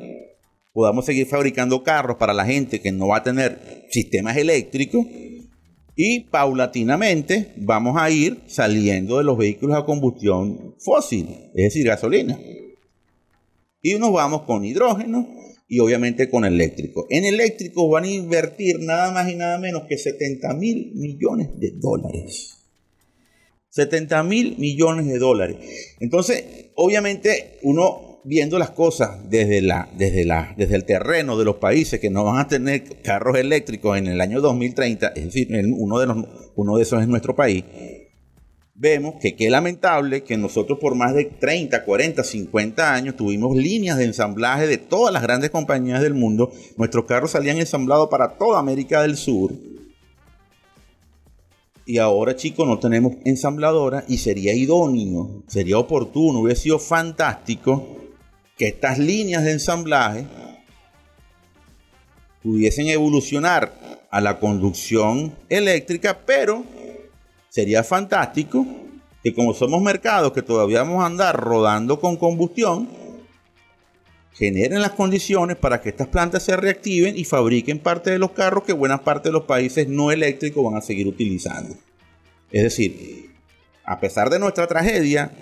podamos 0.73 1.05
seguir 1.05 1.27
fabricando 1.27 1.83
carros 1.83 2.17
para 2.17 2.33
la 2.33 2.47
gente 2.47 2.81
que 2.81 2.93
no 2.93 3.09
va 3.09 3.19
a 3.19 3.23
tener 3.23 3.87
sistemas 3.91 4.37
eléctricos 4.39 5.05
y 6.05 6.19
paulatinamente 6.19 7.53
vamos 7.59 7.95
a 7.97 8.11
ir 8.11 8.41
saliendo 8.49 9.19
de 9.19 9.25
los 9.25 9.39
vehículos 9.39 9.79
a 9.79 9.85
combustión 9.85 10.75
fósil, 10.81 11.29
es 11.55 11.63
decir, 11.67 11.87
gasolina. 11.87 12.37
Y 13.81 13.95
nos 13.95 14.13
vamos 14.13 14.43
con 14.43 14.65
hidrógeno 14.65 15.29
y 15.69 15.79
obviamente 15.79 16.29
con 16.29 16.45
eléctrico. 16.45 17.07
En 17.09 17.25
eléctrico 17.25 17.89
van 17.89 18.03
a 18.03 18.11
invertir 18.11 18.81
nada 18.81 19.13
más 19.13 19.31
y 19.31 19.37
nada 19.37 19.59
menos 19.59 19.85
que 19.89 19.97
70 19.97 20.55
mil 20.55 20.91
millones 20.97 21.51
de 21.61 21.71
dólares. 21.77 22.59
70 23.69 24.25
mil 24.25 24.57
millones 24.59 25.07
de 25.07 25.19
dólares. 25.21 25.57
Entonces, 26.01 26.73
obviamente 26.75 27.61
uno 27.63 28.12
viendo 28.25 28.59
las 28.59 28.71
cosas 28.71 29.29
desde, 29.29 29.63
la, 29.63 29.89
desde, 29.97 30.25
la, 30.25 30.55
desde 30.57 30.77
el 30.77 30.85
terreno 30.85 31.37
de 31.37 31.45
los 31.45 31.57
países 31.57 32.01
que 32.01 32.11
no 32.11 32.25
van 32.25 32.39
a 32.39 32.49
tener 32.49 33.03
carros 33.03 33.37
eléctricos 33.37 33.99
en 33.99 34.07
el 34.07 34.21
año 34.21 34.41
2030, 34.41 35.09
es 35.09 35.25
decir, 35.25 35.49
uno 35.77 35.99
de, 35.99 36.07
los, 36.07 36.19
uno 36.55 36.77
de 36.77 36.83
esos 36.83 37.01
es 37.01 37.09
nuestro 37.09 37.35
país, 37.35 37.65
vemos 38.75 39.15
que 39.21 39.37
qué 39.37 39.51
lamentable 39.51 40.23
que 40.23 40.37
nosotros 40.37 40.79
por 40.79 40.95
más 40.95 41.15
de 41.15 41.25
30, 41.25 41.85
40, 41.85 42.25
50 42.25 42.95
años 42.95 43.17
tuvimos 43.17 43.57
líneas 43.57 43.99
de 43.99 44.05
ensamblaje 44.05 44.67
de 44.67 44.79
todas 44.79 45.13
las 45.13 45.23
grandes 45.23 45.51
compañías 45.51 46.03
del 46.03 46.15
mundo. 46.15 46.51
Nuestros 46.77 47.05
carros 47.05 47.33
salían 47.33 47.59
ensamblados 47.59 48.09
para 48.09 48.37
toda 48.39 48.59
América 48.59 49.03
del 49.03 49.17
Sur. 49.17 49.53
Y 51.85 51.99
ahora, 51.99 52.37
chicos, 52.37 52.67
no 52.67 52.79
tenemos 52.79 53.15
ensambladora 53.25 54.05
y 54.09 54.19
sería 54.19 54.55
idóneo, 54.55 55.43
sería 55.49 55.79
oportuno, 55.79 56.41
hubiera 56.41 56.59
sido 56.59 56.79
fantástico 56.79 58.02
que 58.63 58.69
estas 58.69 58.97
líneas 58.97 59.43
de 59.43 59.51
ensamblaje 59.51 60.25
pudiesen 62.45 62.87
evolucionar 62.87 63.73
a 64.09 64.21
la 64.21 64.39
conducción 64.39 65.35
eléctrica, 65.49 66.21
pero 66.25 66.65
sería 67.49 67.83
fantástico 67.83 68.65
que 69.21 69.35
como 69.35 69.53
somos 69.53 69.83
mercados 69.83 70.33
que 70.33 70.43
todavía 70.43 70.85
vamos 70.85 71.03
a 71.03 71.07
andar 71.07 71.35
rodando 71.41 71.99
con 71.99 72.17
combustión, 72.17 72.89
generen 74.33 74.81
las 74.81 74.93
condiciones 74.93 75.57
para 75.57 75.81
que 75.81 75.89
estas 75.89 76.07
plantas 76.07 76.45
se 76.45 76.57
reactiven 76.57 77.19
y 77.19 77.25
fabriquen 77.25 77.81
parte 77.81 78.13
de 78.13 78.21
los 78.21 78.31
carros 78.31 78.63
que 78.63 78.75
buena 78.75 79.03
parte 79.03 79.31
de 79.31 79.33
los 79.33 79.43
países 79.43 79.89
no 79.89 80.13
eléctricos 80.13 80.63
van 80.63 80.77
a 80.77 80.83
seguir 80.83 81.09
utilizando. 81.09 81.75
Es 82.53 82.63
decir, 82.63 83.33
a 83.85 83.99
pesar 83.99 84.31
de 84.31 84.39
nuestra 84.39 84.69
tragedia, 84.69 85.33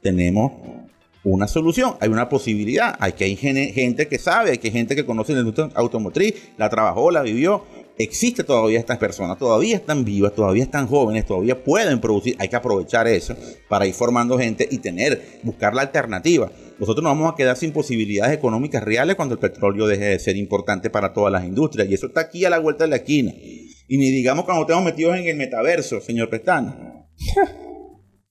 tenemos 0.00 0.79
una 1.22 1.46
solución, 1.46 1.96
hay 2.00 2.08
una 2.08 2.28
posibilidad. 2.28 2.96
Hay 2.98 3.12
que 3.12 3.24
hay 3.24 3.36
gente 3.36 4.08
que 4.08 4.18
sabe, 4.18 4.52
hay 4.52 4.58
que 4.58 4.70
gente 4.70 4.96
que 4.96 5.04
conoce 5.04 5.34
la 5.34 5.40
industria 5.40 5.68
automotriz, 5.74 6.34
la 6.56 6.68
trabajó, 6.68 7.10
la 7.10 7.22
vivió. 7.22 7.64
Existe 7.98 8.44
todavía 8.44 8.78
estas 8.78 8.96
personas, 8.96 9.36
todavía 9.36 9.76
están 9.76 10.06
vivas, 10.06 10.34
todavía 10.34 10.62
están 10.62 10.86
jóvenes, 10.86 11.26
todavía 11.26 11.62
pueden 11.62 12.00
producir. 12.00 12.34
Hay 12.38 12.48
que 12.48 12.56
aprovechar 12.56 13.06
eso 13.06 13.36
para 13.68 13.86
ir 13.86 13.92
formando 13.92 14.38
gente 14.38 14.66
y 14.70 14.78
tener, 14.78 15.40
buscar 15.42 15.74
la 15.74 15.82
alternativa. 15.82 16.50
Nosotros 16.78 17.04
nos 17.04 17.12
vamos 17.12 17.30
a 17.30 17.36
quedar 17.36 17.58
sin 17.58 17.72
posibilidades 17.72 18.34
económicas 18.34 18.82
reales 18.82 19.16
cuando 19.16 19.34
el 19.34 19.38
petróleo 19.38 19.86
deje 19.86 20.04
de 20.04 20.18
ser 20.18 20.36
importante 20.36 20.88
para 20.88 21.12
todas 21.12 21.30
las 21.30 21.44
industrias. 21.44 21.90
Y 21.90 21.94
eso 21.94 22.06
está 22.06 22.22
aquí 22.22 22.46
a 22.46 22.50
la 22.50 22.58
vuelta 22.58 22.84
de 22.84 22.90
la 22.90 22.96
esquina. 22.96 23.34
Y 23.34 23.98
ni 23.98 24.10
digamos 24.10 24.46
cuando 24.46 24.62
estemos 24.62 24.82
metidos 24.82 25.18
en 25.18 25.26
el 25.26 25.36
metaverso, 25.36 26.00
señor 26.00 26.30
Pestana. 26.30 27.04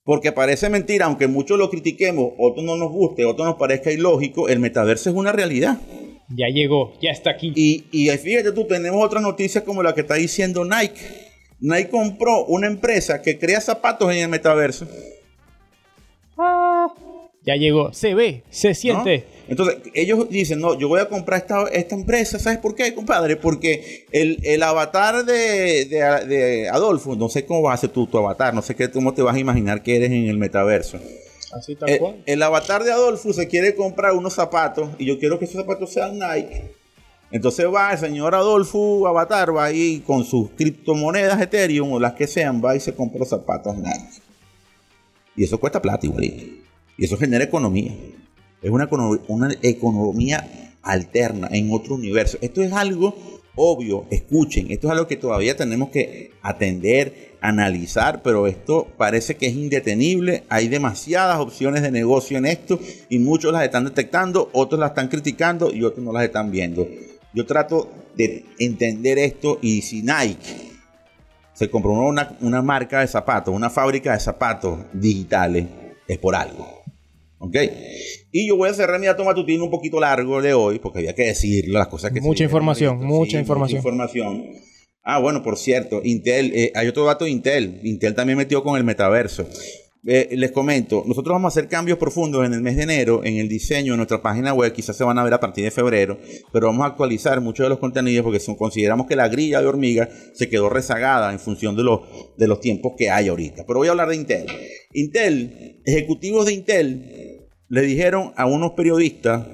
Porque 0.10 0.32
parece 0.32 0.72
mentira, 0.72 1.06
aunque 1.06 1.28
muchos 1.28 1.60
lo 1.60 1.70
critiquemos, 1.70 2.34
otros 2.39 2.66
no 2.66 2.75
nos 2.75 2.92
guste, 2.92 3.25
otros 3.25 3.48
nos 3.48 3.58
parezca 3.58 3.92
ilógico, 3.92 4.50
el 4.50 4.58
metaverso 4.58 5.12
es 5.12 5.16
una 5.16 5.32
realidad. 5.32 5.78
Ya 6.30 6.48
llegó, 6.48 6.94
ya 7.00 7.12
está 7.12 7.30
aquí. 7.30 7.54
Y, 7.56 7.86
y 7.92 8.10
fíjate 8.18 8.51
tú, 8.51 8.66
tenemos 8.66 9.06
otra 9.06 9.22
noticia 9.22 9.63
como 9.63 9.84
la 9.84 9.94
que 9.94 10.01
está 10.01 10.16
diciendo 10.16 10.66
Nike. 10.66 11.00
Nike 11.60 11.89
compró 11.89 12.44
una 12.46 12.66
empresa 12.66 13.22
que 13.22 13.38
crea 13.38 13.62
zapatos 13.62 14.12
en 14.12 14.18
el 14.18 14.30
metaverso. 14.30 14.88
Ah, 16.39 16.88
ya 17.46 17.56
llegó, 17.56 17.94
se 17.94 18.16
ve, 18.16 18.42
se 18.50 18.74
siente. 18.74 19.28
Entonces, 19.50 19.77
ellos 19.96 20.29
dicen, 20.29 20.60
no, 20.60 20.77
yo 20.77 20.88
voy 20.88 21.00
a 21.00 21.10
comprar 21.10 21.41
esta, 21.41 21.63
esta 21.70 21.96
empresa, 21.96 22.38
¿sabes 22.38 22.60
por 22.60 22.75
qué, 22.75 22.94
compadre? 22.94 23.36
Porque 23.36 24.06
el, 24.12 24.62
avatar 24.62 25.25
de, 25.25 26.70
Adolfo, 26.72 27.15
no 27.15 27.29
sé 27.29 27.46
cómo 27.46 27.63
vas 27.63 27.72
a 27.72 27.74
hacer 27.75 27.89
tú 27.89 28.06
tu 28.06 28.20
avatar, 28.20 28.53
no 28.53 28.62
sé 28.62 28.75
qué, 28.75 28.91
cómo 28.91 29.12
te 29.12 29.24
vas 29.24 29.36
a 29.36 29.39
imaginar 29.39 29.82
que 29.82 29.96
eres 29.96 30.12
en 30.12 30.27
el 30.27 30.38
metaverso. 30.38 31.00
Así 31.51 31.75
tal 31.75 31.98
cual. 31.98 32.22
El 32.27 32.44
avatar 32.44 32.84
de 32.84 32.91
Adolfo 32.91 33.34
se 33.34 33.48
quiere 33.48 33.74
comprar 33.74 34.13
unos 34.13 34.34
zapatos 34.34 34.91
y 35.00 35.06
yo 35.06 35.18
quiero 35.18 35.39
que 35.39 35.46
esos 35.46 35.60
zapatos 35.60 35.91
sean 35.91 36.20
Nike. 36.20 36.75
Entonces 37.32 37.65
va 37.74 37.91
el 37.91 37.98
señor 37.98 38.36
Adolfo 38.36 39.08
Avatar, 39.08 39.56
va 39.56 39.65
ahí 39.65 40.03
con 40.06 40.25
sus 40.25 40.51
criptomonedas 40.51 41.41
Ethereum 41.41 41.91
o 41.91 42.00
las 42.00 42.13
que 42.13 42.27
sean, 42.27 42.63
va 42.63 42.75
y 42.75 42.79
se 42.79 42.94
compra 42.94 43.20
los 43.20 43.29
zapatos 43.29 43.75
Nike. 43.77 44.22
Y 45.36 45.44
eso 45.44 45.60
cuesta 45.60 45.82
plata 45.82 46.06
igualito. 46.06 46.46
Y 47.00 47.06
eso 47.06 47.18
genera 47.18 47.44
economía. 47.44 47.94
Es 48.62 48.72
una, 48.72 48.89
economía 49.62 50.75
alterna 50.82 51.50
en 51.51 51.72
otro 51.72 51.96
universo. 51.96 52.38
Esto 52.42 52.62
es 52.62 52.74
algo 52.74 53.16
obvio, 53.56 54.06
escuchen, 54.10 54.72
esto 54.72 54.88
es 54.88 54.94
algo 54.94 55.08
que 55.08 55.18
todavía 55.18 55.56
tenemos 55.58 55.89
que 55.89 56.32
atender, 56.42 57.36
analizar, 57.42 58.22
pero 58.22 58.48
esto 58.48 58.88
parece 58.98 59.36
que 59.36 59.48
es 59.48 59.54
indetenible, 59.54 60.46
hay 60.48 60.70
demasiadas 60.70 61.39
opciones 61.39 61.82
de 61.82 61.92
negocio 61.92 62.38
en 62.38 62.46
esto 62.46 62.80
y 63.10 63.20
muchos 63.20 63.51
las 63.51 63.63
están 63.63 63.84
detectando, 63.84 64.50
otros 64.54 64.80
las 64.80 64.92
están 64.92 65.10
criticando 65.10 65.74
y 65.74 65.84
otros 65.84 66.06
no 66.06 66.13
las 66.13 66.24
están 66.24 66.51
viendo. 66.51 66.88
Yo 67.34 67.46
trato 67.46 67.92
de 68.16 68.46
entender 68.60 69.18
esto 69.20 69.60
y 69.62 69.82
si 69.82 70.04
Nike 70.04 70.72
se 71.54 71.70
compró 71.70 71.92
una 71.92 72.62
marca 72.62 73.01
de 73.01 73.08
zapatos, 73.08 73.54
una 73.54 73.70
fábrica 73.70 74.13
de 74.13 74.20
zapatos 74.22 74.80
digitales, 74.94 75.66
es 76.08 76.18
por 76.18 76.34
algo. 76.36 76.78
¿Ok? 77.39 77.55
Y 78.31 78.48
yo 78.48 78.58
voy 78.58 78.69
a 78.69 78.74
cerrar 78.74 79.00
mi 79.00 79.08
dato 79.08 79.24
matutino 79.24 79.63
un 79.63 79.72
poquito 79.72 80.00
largo 80.00 80.41
de 80.41 80.53
hoy, 80.53 80.79
porque 80.79 81.00
había 81.00 81.15
que 81.15 81.24
decirle 81.24 81.74
las 81.74 81.88
cosas 81.88 82.12
que... 82.12 82.22
Mucha 82.22 82.43
información, 82.43 83.03
mucha 83.03 83.39
información. 83.39 83.81
Mucha 83.81 83.89
información. 83.89 84.46
Ah, 85.03 85.19
bueno, 85.19 85.41
por 85.41 85.58
cierto, 85.58 86.01
Intel, 86.03 86.51
eh, 86.53 86.72
hay 86.75 86.88
otro 86.88 87.05
dato 87.05 87.25
de 87.25 87.31
Intel. 87.31 87.79
Intel 87.84 88.13
también 88.13 88.38
metió 88.38 88.62
con 88.62 88.77
el 88.77 88.84
metaverso. 88.84 89.48
Eh, 90.08 90.29
les 90.38 90.51
comento, 90.51 91.03
nosotros 91.06 91.34
vamos 91.34 91.51
a 91.51 91.60
hacer 91.60 91.68
cambios 91.68 91.98
profundos 91.98 92.46
en 92.46 92.53
el 92.53 92.62
mes 92.62 92.77
de 92.77 92.84
enero 92.84 93.22
en 93.25 93.36
el 93.36 93.50
diseño 93.50 93.94
de 93.94 93.98
nuestra 93.98 94.22
página 94.22 94.53
web, 94.53 94.72
quizás 94.72 94.96
se 94.96 95.03
van 95.03 95.18
a 95.18 95.24
ver 95.25 95.34
a 95.34 95.41
partir 95.41 95.65
de 95.65 95.72
febrero, 95.72 96.18
pero 96.53 96.68
vamos 96.68 96.84
a 96.84 96.91
actualizar 96.91 97.41
muchos 97.41 97.65
de 97.65 97.70
los 97.70 97.79
contenidos 97.79 98.24
porque 98.24 98.39
consideramos 98.58 99.08
que 99.08 99.18
la 99.18 99.27
grilla 99.27 99.60
de 99.60 99.68
hormiga 99.68 100.08
se 100.34 100.48
quedó 100.48 100.70
rezagada 100.70 101.34
en 101.34 101.39
función 101.39 101.75
de 101.75 101.84
los, 101.84 102.00
de 102.38 102.48
los 102.48 102.62
tiempos 102.62 102.94
que 102.98 103.10
hay 103.10 103.27
ahorita. 103.27 103.65
Pero 103.68 103.79
voy 103.79 103.89
a 103.89 103.91
hablar 103.91 104.08
de 104.08 104.15
Intel. 104.15 104.46
Intel, 104.94 105.82
ejecutivos 105.86 106.46
de 106.46 106.53
Intel 106.53 107.50
le 107.68 107.82
dijeron 107.82 108.32
a 108.38 108.46
unos 108.46 108.72
periodistas 108.72 109.46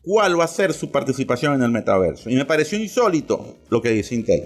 cuál 0.00 0.40
va 0.40 0.44
a 0.44 0.48
ser 0.48 0.72
su 0.72 0.90
participación 0.90 1.54
en 1.54 1.62
el 1.62 1.70
metaverso. 1.70 2.30
Y 2.30 2.36
me 2.36 2.46
pareció 2.46 2.78
insólito 2.78 3.58
lo 3.68 3.82
que 3.82 3.90
dice 3.90 4.14
Intel. 4.14 4.44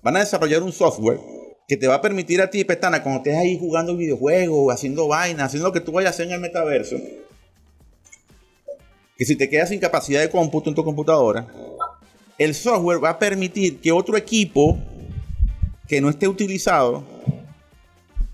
Van 0.00 0.16
a 0.16 0.20
desarrollar 0.20 0.62
un 0.62 0.72
software 0.72 1.18
que 1.66 1.76
te 1.76 1.86
va 1.86 1.96
a 1.96 2.02
permitir 2.02 2.40
a 2.40 2.50
ti, 2.50 2.64
Petana, 2.64 3.02
cuando 3.02 3.18
estés 3.18 3.36
ahí 3.36 3.58
jugando 3.58 3.96
videojuegos, 3.96 4.72
haciendo 4.74 5.08
vainas, 5.08 5.46
haciendo 5.46 5.68
lo 5.68 5.72
que 5.72 5.80
tú 5.80 5.92
vayas 5.92 6.08
a 6.08 6.14
hacer 6.14 6.26
en 6.26 6.32
el 6.32 6.40
metaverso, 6.40 6.96
que 9.16 9.24
si 9.24 9.36
te 9.36 9.48
quedas 9.48 9.70
sin 9.70 9.80
capacidad 9.80 10.20
de 10.20 10.28
cómputo 10.28 10.68
en 10.68 10.76
tu 10.76 10.84
computadora, 10.84 11.46
el 12.36 12.54
software 12.54 13.02
va 13.02 13.10
a 13.10 13.18
permitir 13.18 13.78
que 13.80 13.92
otro 13.92 14.16
equipo 14.16 14.78
que 15.88 16.00
no 16.00 16.10
esté 16.10 16.28
utilizado 16.28 17.04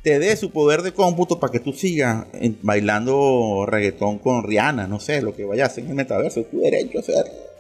te 0.03 0.19
dé 0.19 0.35
su 0.37 0.51
poder 0.51 0.83
de 0.83 0.93
cómputo 0.93 1.39
para 1.39 1.53
que 1.53 1.61
tú 1.61 1.73
sigas 1.73 2.27
bailando 2.63 3.67
reggaetón 3.67 4.19
con 4.19 4.43
Rihanna, 4.43 4.87
no 4.87 4.99
sé, 4.99 5.21
lo 5.21 5.37
que 5.37 5.45
vaya 5.45 5.65
a 5.65 5.67
hacer 5.67 5.85
en 5.85 5.91
el 5.91 5.97
metaverso, 5.97 6.41
es 6.41 6.51
tu 6.51 6.61
derecho 6.61 6.99
a 6.99 7.01
hacer. 7.03 7.51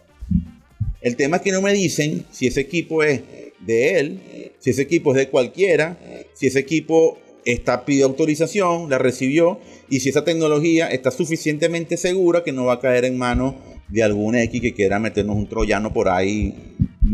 El 1.03 1.17
tema 1.17 1.37
es 1.37 1.43
que 1.43 1.53
no 1.53 1.61
me 1.61 1.73
dicen 1.73 2.25
si 2.31 2.47
ese 2.47 2.63
equipo 2.63 3.03
es 3.03 3.21
de 3.61 3.99
él, 3.99 4.21
si 4.59 4.71
ese 4.71 4.83
equipo 4.83 5.13
es 5.13 5.19
de 5.19 5.29
cualquiera, 5.29 5.99
si 6.35 6.47
ese 6.47 6.59
equipo 6.61 7.19
está 7.45 7.85
pidió 7.85 8.07
autorización, 8.07 8.91
la 8.91 8.99
recibió 8.99 9.59
y 9.89 10.01
si 10.01 10.11
esa 10.11 10.25
tecnología 10.25 10.89
está 10.89 11.11
suficientemente 11.11 11.97
segura 11.97 12.43
que 12.45 12.53
no 12.53 12.67
va 12.67 12.75
a 12.75 12.81
caer 12.81 13.05
en 13.05 13.19
manos 13.19 13.55
de 13.89 14.03
algún 14.03 14.37
X 14.37 14.61
que 14.61 14.75
quiera 14.75 14.99
meternos 14.99 15.37
un 15.37 15.49
troyano 15.49 15.93
por 15.93 16.09
ahí 16.09 16.55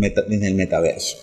en 0.03 0.45
el 0.45 0.55
metaverso. 0.55 1.17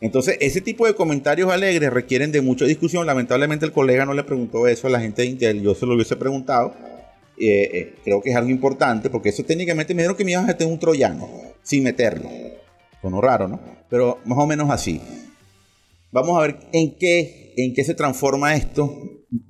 Entonces, 0.00 0.36
ese 0.40 0.60
tipo 0.60 0.86
de 0.86 0.94
comentarios 0.94 1.50
alegres 1.50 1.92
requieren 1.92 2.30
de 2.30 2.40
mucha 2.40 2.64
discusión. 2.64 3.04
Lamentablemente 3.06 3.66
el 3.66 3.72
colega 3.72 4.06
no 4.06 4.14
le 4.14 4.22
preguntó 4.22 4.68
eso 4.68 4.86
a 4.86 4.90
la 4.90 5.00
gente 5.00 5.22
de 5.22 5.28
Intel, 5.28 5.60
yo 5.60 5.74
se 5.74 5.86
lo 5.86 5.94
hubiese 5.94 6.16
preguntado. 6.16 6.72
Eh, 7.40 7.70
eh, 7.72 7.94
creo 8.04 8.20
que 8.20 8.30
es 8.30 8.36
algo 8.36 8.50
importante 8.50 9.10
porque 9.10 9.28
eso 9.28 9.44
técnicamente 9.44 9.94
me 9.94 10.02
dijeron 10.02 10.16
que 10.16 10.24
me 10.24 10.32
iban 10.32 10.44
a 10.44 10.48
meter 10.48 10.66
un 10.66 10.78
troyano 10.78 11.28
sin 11.62 11.82
meterlo. 11.82 12.28
Sonó 13.02 13.20
raro, 13.20 13.48
¿no? 13.48 13.60
Pero 13.88 14.18
más 14.24 14.38
o 14.38 14.46
menos 14.46 14.70
así. 14.70 15.00
Vamos 16.10 16.38
a 16.38 16.42
ver 16.42 16.58
en 16.72 16.96
qué, 16.96 17.54
en 17.56 17.74
qué 17.74 17.84
se 17.84 17.94
transforma 17.94 18.54
esto. 18.54 18.92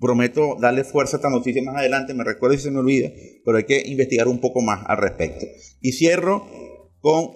Prometo 0.00 0.56
darle 0.60 0.84
fuerza 0.84 1.16
a 1.16 1.18
esta 1.18 1.30
noticia 1.30 1.62
más 1.62 1.76
adelante, 1.76 2.14
me 2.14 2.24
recuerdo 2.24 2.56
si 2.56 2.64
se 2.64 2.70
me 2.70 2.80
olvida, 2.80 3.10
pero 3.44 3.58
hay 3.58 3.64
que 3.64 3.80
investigar 3.86 4.26
un 4.26 4.40
poco 4.40 4.60
más 4.60 4.84
al 4.86 4.96
respecto. 4.96 5.46
Y 5.80 5.92
cierro 5.92 6.44
con 7.00 7.30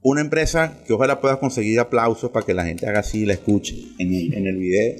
una 0.00 0.22
empresa 0.22 0.82
que 0.86 0.94
ojalá 0.94 1.20
pueda 1.20 1.38
conseguir 1.38 1.78
aplausos 1.78 2.30
para 2.30 2.46
que 2.46 2.54
la 2.54 2.64
gente 2.64 2.86
haga 2.86 3.00
así 3.00 3.22
y 3.22 3.26
la 3.26 3.34
escuche 3.34 3.74
en 3.98 4.14
el, 4.14 4.34
en 4.34 4.46
el 4.46 4.56
video. 4.56 4.94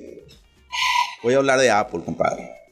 Voy 1.22 1.34
a 1.34 1.38
hablar 1.38 1.58
de 1.58 1.70
Apple, 1.70 2.00
compadre. 2.04 2.63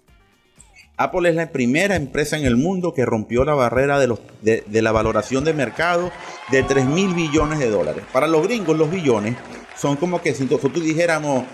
Apple 1.02 1.28
es 1.28 1.34
la 1.34 1.50
primera 1.50 1.96
empresa 1.96 2.36
en 2.36 2.44
el 2.44 2.56
mundo 2.56 2.94
que 2.94 3.04
rompió 3.04 3.44
la 3.44 3.54
barrera 3.54 3.98
de, 3.98 4.82
la 4.82 4.92
valoración 4.92 5.44
de 5.44 5.52
mercado 5.52 6.10
de 6.50 6.62
3 6.62 6.86
mil 6.86 7.14
billones 7.14 7.58
de 7.58 7.70
dólares. 7.70 8.04
Para 8.12 8.26
los 8.26 8.42
gringos, 8.46 8.76
los 8.76 8.90
billones 8.90 9.36
son 9.76 9.96
como 9.96 10.20
que 10.20 10.34
si 10.34 10.44
nosotros 10.44 10.82
dijéramos 10.84 11.44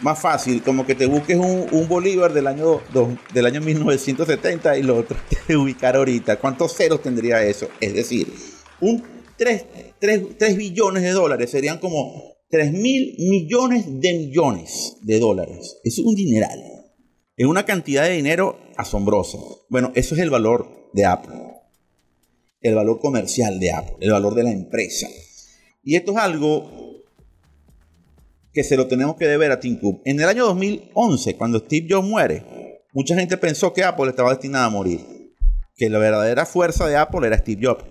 más 0.00 0.18
fácil, 0.18 0.62
como 0.62 0.86
que 0.86 0.94
te 0.94 1.06
busques 1.06 1.36
un, 1.36 1.86
Bolívar 1.88 2.32
del 2.32 2.46
año, 2.46 2.80
del 3.34 3.46
año 3.46 3.60
1970 3.60 4.78
y 4.78 4.82
lo 4.82 5.04
te 5.46 5.56
ubicar 5.56 5.96
ahorita. 5.96 6.36
¿Cuántos 6.36 6.74
ceros 6.74 7.02
tendría 7.02 7.42
eso? 7.42 7.68
Es 7.80 7.94
decir, 7.94 8.32
un 8.80 9.02
3, 9.36 9.64
3, 9.98 10.56
billones 10.56 11.02
de 11.02 11.10
dólares 11.12 11.50
serían 11.50 11.78
como 11.78 12.36
3 12.50 12.72
mil 12.72 13.14
millones 13.18 13.84
de 13.86 14.12
millones 14.12 14.96
de 15.02 15.18
dólares. 15.18 15.78
Es 15.84 15.98
un 15.98 16.14
dineral. 16.14 16.79
Es 17.40 17.46
una 17.46 17.64
cantidad 17.64 18.02
de 18.02 18.10
dinero 18.10 18.58
asombrosa. 18.76 19.38
Bueno, 19.70 19.92
eso 19.94 20.14
es 20.14 20.20
el 20.20 20.28
valor 20.28 20.90
de 20.92 21.06
Apple. 21.06 21.40
El 22.60 22.74
valor 22.74 23.00
comercial 23.00 23.58
de 23.58 23.72
Apple. 23.72 23.96
El 24.00 24.12
valor 24.12 24.34
de 24.34 24.42
la 24.42 24.52
empresa. 24.52 25.08
Y 25.82 25.96
esto 25.96 26.12
es 26.12 26.18
algo 26.18 26.70
que 28.52 28.62
se 28.62 28.76
lo 28.76 28.88
tenemos 28.88 29.16
que 29.16 29.26
deber 29.26 29.52
a 29.52 29.58
Tim 29.58 29.80
Cook. 29.80 30.02
En 30.04 30.20
el 30.20 30.28
año 30.28 30.44
2011, 30.44 31.36
cuando 31.38 31.60
Steve 31.60 31.86
Jobs 31.88 32.06
muere, 32.06 32.82
mucha 32.92 33.14
gente 33.14 33.38
pensó 33.38 33.72
que 33.72 33.84
Apple 33.84 34.10
estaba 34.10 34.32
destinada 34.32 34.66
a 34.66 34.70
morir. 34.70 35.00
Que 35.76 35.88
la 35.88 35.98
verdadera 35.98 36.44
fuerza 36.44 36.88
de 36.88 36.98
Apple 36.98 37.26
era 37.26 37.38
Steve 37.38 37.68
Jobs. 37.68 37.84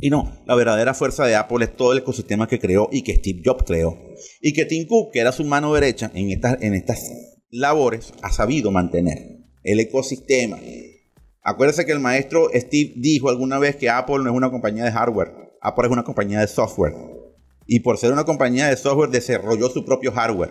Y 0.00 0.08
no, 0.08 0.42
la 0.46 0.54
verdadera 0.54 0.94
fuerza 0.94 1.26
de 1.26 1.36
Apple 1.36 1.66
es 1.66 1.76
todo 1.76 1.92
el 1.92 1.98
ecosistema 1.98 2.48
que 2.48 2.58
creó 2.58 2.88
y 2.90 3.02
que 3.02 3.16
Steve 3.16 3.42
Jobs 3.44 3.64
creó. 3.66 3.94
Y 4.40 4.54
que 4.54 4.64
Tim 4.64 4.86
Cook, 4.88 5.12
que 5.12 5.20
era 5.20 5.32
su 5.32 5.44
mano 5.44 5.74
derecha 5.74 6.10
en 6.14 6.30
estas, 6.30 6.62
en 6.62 6.72
estas 6.72 7.31
labores, 7.52 8.12
ha 8.22 8.32
sabido 8.32 8.72
mantener 8.72 9.38
el 9.62 9.78
ecosistema. 9.78 10.58
Acuérdese 11.42 11.84
que 11.84 11.92
el 11.92 12.00
maestro 12.00 12.48
Steve 12.52 12.94
dijo 12.96 13.28
alguna 13.28 13.58
vez 13.58 13.76
que 13.76 13.90
Apple 13.90 14.18
no 14.18 14.30
es 14.30 14.36
una 14.36 14.50
compañía 14.50 14.84
de 14.84 14.92
hardware, 14.92 15.52
Apple 15.60 15.86
es 15.86 15.92
una 15.92 16.02
compañía 16.02 16.40
de 16.40 16.48
software 16.48 16.94
y 17.66 17.80
por 17.80 17.98
ser 17.98 18.12
una 18.12 18.24
compañía 18.24 18.68
de 18.68 18.76
software 18.76 19.10
desarrolló 19.10 19.68
su 19.68 19.84
propio 19.84 20.12
hardware. 20.12 20.50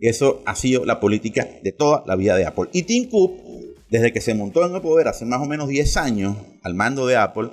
Eso 0.00 0.42
ha 0.46 0.56
sido 0.56 0.84
la 0.84 0.98
política 0.98 1.48
de 1.62 1.72
toda 1.72 2.02
la 2.06 2.16
vida 2.16 2.36
de 2.36 2.46
Apple. 2.46 2.68
Y 2.72 2.82
Tim 2.82 3.08
Cook, 3.08 3.40
desde 3.90 4.12
que 4.12 4.20
se 4.20 4.34
montó 4.34 4.66
en 4.66 4.74
el 4.74 4.80
poder 4.80 5.08
hace 5.08 5.24
más 5.24 5.40
o 5.40 5.46
menos 5.46 5.68
10 5.68 5.96
años 5.98 6.36
al 6.62 6.74
mando 6.74 7.06
de 7.06 7.16
Apple, 7.16 7.50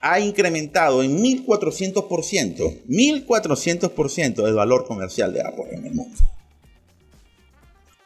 ha 0.00 0.20
incrementado 0.20 1.02
en 1.02 1.18
1400%, 1.18 2.84
1400% 2.86 4.48
el 4.48 4.54
valor 4.54 4.86
comercial 4.86 5.32
de 5.32 5.42
Apple 5.42 5.66
en 5.72 5.86
el 5.86 5.94
mundo. 5.94 6.18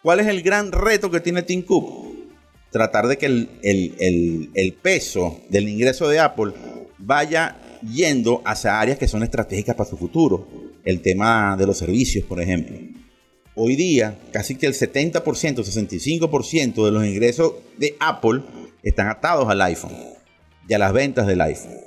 ¿Cuál 0.05 0.21
es 0.21 0.27
el 0.27 0.43
gran 0.43 0.71
reto 0.71 1.11
que 1.11 1.21
tiene 1.21 1.45
Tim 1.45 1.63
Cook? 1.63 2.15
Tratar 2.71 3.09
de 3.09 3.17
que 3.17 3.25
el, 3.25 4.51
el 4.53 4.73
peso 4.75 5.41
del 5.49 5.67
ingreso 5.67 6.07
de 6.11 6.21
Apple 6.21 6.53
vaya 6.99 7.57
yendo 7.81 8.43
hacia 8.45 8.79
áreas 8.79 8.99
que 8.99 9.09
son 9.09 9.23
estratégicas 9.23 9.75
para 9.75 9.89
su 9.89 9.97
futuro. 9.97 10.47
El 10.85 11.01
tema 11.01 11.57
de 11.57 11.67
los 11.67 11.79
servicios, 11.79 12.27
por 12.27 12.39
ejemplo. 12.39 12.77
Hoy 13.55 13.77
día, 13.77 14.19
casi 14.31 14.57
que 14.57 14.67
el 14.67 14.75
70%, 14.75 15.23
65% 15.23 16.85
de 16.85 16.93
los 16.93 17.07
ingresos 17.07 17.55
de 17.79 17.97
Apple 17.99 18.43
están 18.83 19.09
atados 19.09 19.49
al 19.49 19.63
iPhone 19.63 19.97
y 20.69 20.75
a 20.75 20.79
las 20.79 20.93
ventas 20.93 21.27
del 21.27 21.41
iPhone. 21.41 21.79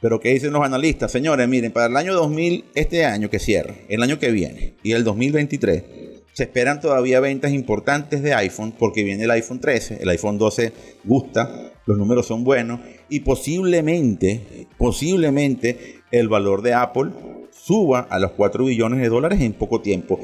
Pero 0.00 0.20
¿qué 0.20 0.28
dicen 0.28 0.52
los 0.52 0.64
analistas? 0.64 1.10
Señores, 1.10 1.48
miren, 1.48 1.72
para 1.72 1.86
el 1.86 1.96
año 1.96 2.14
2000, 2.14 2.66
este 2.76 3.04
año 3.06 3.28
que 3.28 3.40
cierra, 3.40 3.74
el 3.88 4.04
año 4.04 4.20
que 4.20 4.30
viene 4.30 4.74
y 4.84 4.92
el 4.92 5.02
2023, 5.02 6.09
se 6.32 6.44
esperan 6.44 6.80
todavía 6.80 7.20
ventas 7.20 7.52
importantes 7.52 8.22
de 8.22 8.34
iPhone 8.34 8.72
porque 8.78 9.04
viene 9.04 9.24
el 9.24 9.30
iPhone 9.30 9.60
13, 9.60 9.98
el 10.02 10.08
iPhone 10.08 10.38
12 10.38 10.72
gusta, 11.04 11.72
los 11.86 11.98
números 11.98 12.26
son 12.26 12.44
buenos 12.44 12.80
y 13.08 13.20
posiblemente, 13.20 14.66
posiblemente 14.78 16.02
el 16.10 16.28
valor 16.28 16.62
de 16.62 16.74
Apple 16.74 17.10
suba 17.50 18.00
a 18.10 18.18
los 18.18 18.32
4 18.32 18.64
billones 18.64 19.00
de 19.00 19.08
dólares 19.08 19.40
en 19.40 19.52
poco 19.52 19.80
tiempo. 19.80 20.18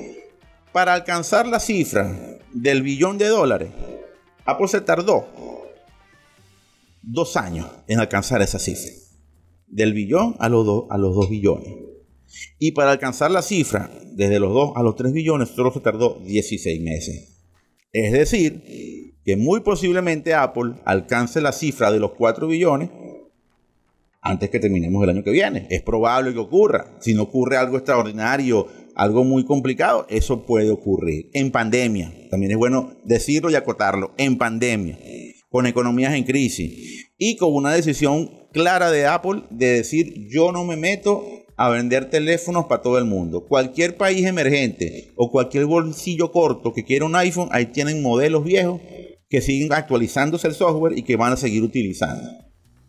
Para 0.72 0.94
alcanzar 0.94 1.46
la 1.46 1.60
cifra 1.60 2.38
del 2.52 2.82
billón 2.82 3.18
de 3.18 3.28
dólares, 3.28 3.70
Apple 4.44 4.68
se 4.68 4.80
tardó 4.80 5.26
dos 7.02 7.36
años 7.36 7.66
en 7.88 8.00
alcanzar 8.00 8.42
esa 8.42 8.58
cifra. 8.58 8.92
Del 9.66 9.92
billón 9.94 10.36
a 10.38 10.48
los, 10.48 10.84
a 10.90 10.98
los 10.98 11.14
2 11.14 11.30
billones. 11.30 11.74
Y 12.58 12.72
para 12.72 12.92
alcanzar 12.92 13.30
la 13.30 13.42
cifra 13.42 13.90
desde 14.12 14.40
los 14.40 14.52
2 14.52 14.72
a 14.76 14.82
los 14.82 14.96
3 14.96 15.12
billones 15.12 15.50
solo 15.50 15.72
se 15.72 15.80
tardó 15.80 16.20
16 16.24 16.80
meses. 16.82 17.36
Es 17.92 18.12
decir, 18.12 19.14
que 19.24 19.36
muy 19.36 19.60
posiblemente 19.60 20.34
Apple 20.34 20.74
alcance 20.84 21.40
la 21.40 21.52
cifra 21.52 21.90
de 21.90 21.98
los 21.98 22.12
4 22.12 22.46
billones 22.46 22.90
antes 24.20 24.50
que 24.50 24.58
terminemos 24.58 25.02
el 25.02 25.10
año 25.10 25.22
que 25.22 25.30
viene. 25.30 25.66
Es 25.70 25.82
probable 25.82 26.32
que 26.32 26.38
ocurra. 26.38 26.96
Si 27.00 27.14
no 27.14 27.22
ocurre 27.22 27.56
algo 27.56 27.76
extraordinario, 27.76 28.66
algo 28.94 29.24
muy 29.24 29.44
complicado, 29.44 30.06
eso 30.08 30.44
puede 30.44 30.70
ocurrir. 30.70 31.30
En 31.32 31.50
pandemia, 31.50 32.12
también 32.30 32.52
es 32.52 32.58
bueno 32.58 32.96
decirlo 33.04 33.50
y 33.50 33.54
acotarlo, 33.54 34.14
en 34.16 34.38
pandemia, 34.38 34.98
con 35.48 35.66
economías 35.66 36.14
en 36.14 36.24
crisis 36.24 37.06
y 37.18 37.36
con 37.36 37.54
una 37.54 37.72
decisión 37.72 38.30
clara 38.52 38.90
de 38.90 39.06
Apple 39.06 39.44
de 39.50 39.66
decir 39.72 40.28
yo 40.28 40.50
no 40.50 40.64
me 40.64 40.76
meto 40.76 41.24
a 41.56 41.70
vender 41.70 42.10
teléfonos 42.10 42.66
para 42.66 42.82
todo 42.82 42.98
el 42.98 43.04
mundo. 43.04 43.46
Cualquier 43.46 43.96
país 43.96 44.26
emergente 44.26 45.12
o 45.16 45.30
cualquier 45.30 45.66
bolsillo 45.66 46.30
corto 46.30 46.72
que 46.72 46.84
quiera 46.84 47.06
un 47.06 47.16
iPhone, 47.16 47.48
ahí 47.52 47.66
tienen 47.66 48.02
modelos 48.02 48.44
viejos 48.44 48.80
que 49.28 49.40
siguen 49.40 49.72
actualizándose 49.72 50.48
el 50.48 50.54
software 50.54 50.96
y 50.96 51.02
que 51.02 51.16
van 51.16 51.32
a 51.32 51.36
seguir 51.36 51.62
utilizando. 51.62 52.28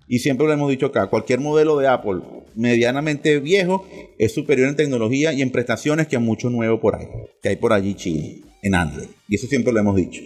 Y 0.08 0.19
siempre 0.19 0.47
lo 0.47 0.53
hemos 0.53 0.69
dicho 0.69 0.86
acá, 0.86 1.08
cualquier 1.08 1.39
modelo 1.39 1.77
de 1.77 1.88
Apple 1.88 2.21
medianamente 2.56 3.39
viejo 3.39 3.86
es 4.17 4.34
superior 4.34 4.69
en 4.69 4.75
tecnología 4.75 5.34
y 5.34 5.41
en 5.41 5.51
prestaciones 5.51 6.08
que 6.08 6.15
a 6.15 6.19
mucho 6.19 6.49
nuevo 6.49 6.80
por 6.80 6.95
ahí, 6.95 7.08
que 7.41 7.49
hay 7.49 7.56
por 7.58 7.73
allí 7.73 7.93
China, 7.93 8.47
en 8.62 8.75
Android. 8.75 9.08
Y 9.27 9.36
eso 9.36 9.47
siempre 9.47 9.73
lo 9.73 9.80
hemos 9.80 9.95
dicho. 9.95 10.21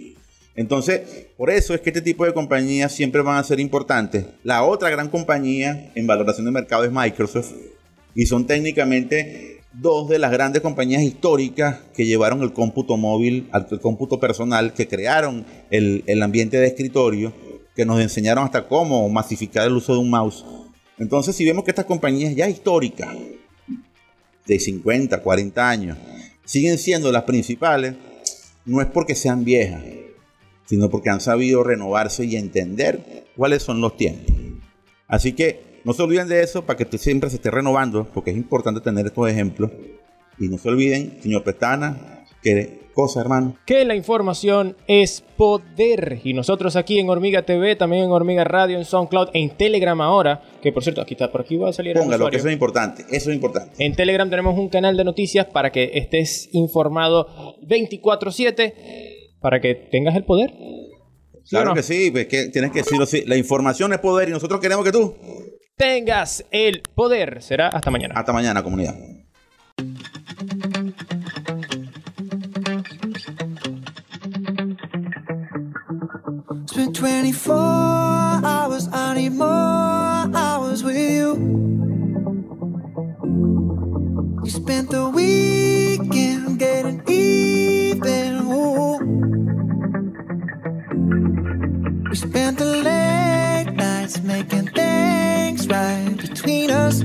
Entonces, 0.54 1.26
por 1.36 1.50
eso 1.50 1.74
es 1.74 1.80
que 1.80 1.90
este 1.90 2.02
tipo 2.02 2.24
de 2.24 2.34
compañías 2.34 2.92
siempre 2.92 3.22
van 3.22 3.38
a 3.38 3.44
ser 3.44 3.58
importantes. 3.58 4.26
La 4.44 4.62
otra 4.64 4.90
gran 4.90 5.08
compañía 5.08 5.90
en 5.94 6.06
valoración 6.06 6.44
de 6.44 6.52
mercado 6.52 6.84
es 6.84 6.92
Microsoft, 6.92 7.52
y 8.14 8.26
son 8.26 8.46
técnicamente 8.46 9.60
dos 9.72 10.08
de 10.08 10.18
las 10.18 10.30
grandes 10.30 10.62
compañías 10.62 11.02
históricas 11.02 11.78
que 11.94 12.04
llevaron 12.04 12.42
el 12.42 12.52
cómputo 12.52 12.96
móvil 12.96 13.48
al 13.52 13.66
cómputo 13.80 14.20
personal, 14.20 14.74
que 14.74 14.86
crearon 14.86 15.46
el, 15.70 16.22
ambiente 16.22 16.58
de 16.58 16.66
escritorio, 16.66 17.32
que 17.74 17.86
nos 17.86 18.00
enseñaron 18.00 18.44
hasta 18.44 18.68
cómo 18.68 19.08
masificar 19.08 19.66
el 19.66 19.74
uso 19.74 19.94
de 19.94 20.00
un 20.00 20.10
mouse. 20.10 20.44
Entonces, 20.98 21.34
si 21.34 21.44
vemos 21.44 21.64
que 21.64 21.70
estas 21.70 21.86
compañías 21.86 22.34
ya 22.34 22.48
históricas, 22.48 23.08
de 24.46 24.58
50, 24.58 25.22
40 25.22 25.68
años, 25.68 25.98
siguen 26.44 26.76
siendo 26.76 27.12
las 27.12 27.22
principales, 27.22 27.94
no 28.64 28.80
es 28.80 28.88
porque 28.88 29.14
sean 29.14 29.44
viejas, 29.44 29.82
sino 30.66 30.90
porque 30.90 31.10
han 31.10 31.20
sabido 31.20 31.62
renovarse 31.62 32.24
y 32.24 32.36
entender 32.36 33.24
cuáles 33.36 33.62
son 33.62 33.80
los 33.80 33.96
tiempos. 33.96 34.34
Así 35.06 35.32
que 35.32 35.71
no 35.84 35.92
se 35.92 36.02
olviden 36.02 36.28
de 36.28 36.42
eso 36.42 36.64
para 36.64 36.76
que 36.76 36.98
siempre 36.98 37.30
se 37.30 37.36
esté 37.36 37.50
renovando, 37.50 38.06
porque 38.12 38.30
es 38.30 38.36
importante 38.36 38.80
tener 38.80 39.06
estos 39.06 39.28
ejemplos. 39.28 39.70
Y 40.38 40.48
no 40.48 40.58
se 40.58 40.68
olviden, 40.68 41.18
señor 41.22 41.44
Pestana, 41.44 42.24
que 42.42 42.82
cosa, 42.92 43.20
hermano? 43.20 43.56
Que 43.66 43.84
la 43.84 43.94
información 43.94 44.76
es 44.86 45.22
poder. 45.36 46.20
Y 46.24 46.34
nosotros 46.34 46.76
aquí 46.76 46.98
en 46.98 47.08
Hormiga 47.08 47.42
TV, 47.42 47.76
también 47.76 48.04
en 48.04 48.10
Hormiga 48.10 48.44
Radio, 48.44 48.78
en 48.78 48.84
SoundCloud, 48.84 49.30
en 49.34 49.50
Telegram 49.56 50.00
ahora, 50.00 50.42
que 50.62 50.72
por 50.72 50.82
cierto, 50.82 51.00
aquí 51.00 51.14
está, 51.14 51.30
por 51.30 51.42
aquí 51.42 51.56
va 51.56 51.70
a 51.70 51.72
salir 51.72 51.96
Póngalo, 51.96 52.30
que 52.30 52.36
eso 52.36 52.48
es 52.48 52.52
importante, 52.52 53.04
eso 53.10 53.30
es 53.30 53.36
importante. 53.36 53.72
En 53.84 53.94
Telegram 53.94 54.28
tenemos 54.28 54.58
un 54.58 54.68
canal 54.68 54.96
de 54.96 55.04
noticias 55.04 55.46
para 55.46 55.72
que 55.72 55.90
estés 55.94 56.48
informado 56.52 57.56
24/7, 57.62 58.74
para 59.40 59.60
que 59.60 59.74
tengas 59.74 60.14
el 60.14 60.24
poder. 60.24 60.52
claro 61.48 61.74
que 61.74 61.82
sí, 61.82 62.10
pues 62.10 62.26
que 62.26 62.48
tienes 62.48 62.70
que 62.70 62.80
decirlo 62.80 63.04
así. 63.04 63.24
La 63.26 63.36
información 63.36 63.92
es 63.92 63.98
poder 63.98 64.28
y 64.28 64.32
nosotros 64.32 64.60
queremos 64.60 64.84
que 64.84 64.92
tú 64.92 65.14
tengas 65.76 66.44
el 66.50 66.82
poder. 66.94 67.42
Será 67.42 67.68
hasta 67.68 67.90
mañana. 67.90 68.14
Hasta 68.16 68.32
mañana, 68.32 68.62
comunidad. 68.62 68.94
Spent 76.66 76.96
24 76.96 77.54
hours, 78.44 78.88
I 78.92 79.14
need 79.14 79.32
more 79.32 80.30
hours 80.34 80.82
with 80.82 80.96
you. 80.96 81.36
You 84.44 84.50
spent 84.50 84.90
the 84.90 85.08
weekend 85.08 86.58
getting 86.58 87.02
even. 87.08 88.40
Ooh. 88.50 88.98
We 92.08 92.16
spent 92.16 92.58
the 92.58 92.64
late 92.82 93.72
nights 93.74 94.20
making 94.22 94.71
right 95.66 96.16
between 96.16 96.70
us. 96.70 97.02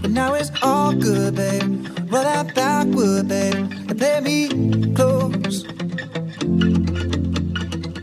But 0.00 0.10
now 0.10 0.34
it's 0.34 0.50
all 0.62 0.92
good, 0.92 1.34
babe. 1.34 1.86
Roll 2.10 2.22
that 2.22 2.54
backward, 2.54 3.28
babe, 3.28 3.54
and 3.54 3.98
play 3.98 4.20
me 4.20 4.48
close. 4.94 5.64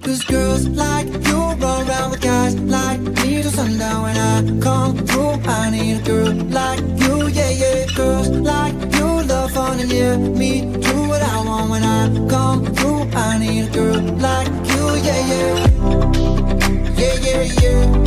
Cause 0.03 0.23
girls 0.25 0.67
like 0.69 1.07
you 1.07 1.38
run 1.63 1.88
around 1.88 2.12
with 2.12 2.21
guys 2.21 2.55
like 2.59 2.99
me 2.99 3.41
till 3.41 3.51
sundown 3.51 4.03
when 4.03 4.17
I 4.17 4.59
come 4.62 4.97
through. 5.07 5.33
I 5.45 5.69
need 5.69 6.01
a 6.01 6.03
girl 6.03 6.33
like 6.59 6.79
you, 7.03 7.27
yeah, 7.27 7.49
yeah. 7.49 7.86
Girls 7.95 8.29
like 8.29 8.75
you 8.95 9.07
love 9.31 9.51
fun 9.51 9.79
and 9.79 9.91
yeah, 9.91 10.17
me 10.17 10.62
do 10.62 11.07
what 11.07 11.21
I 11.21 11.43
want 11.45 11.69
when 11.69 11.83
I 11.83 12.07
come 12.29 12.65
through. 12.75 13.01
I 13.13 13.39
need 13.39 13.67
a 13.67 13.71
girl 13.71 14.01
like 14.27 14.47
you. 14.71 14.83
Yeah, 15.07 15.27
yeah, 15.31 15.72
yeah. 17.63 18.02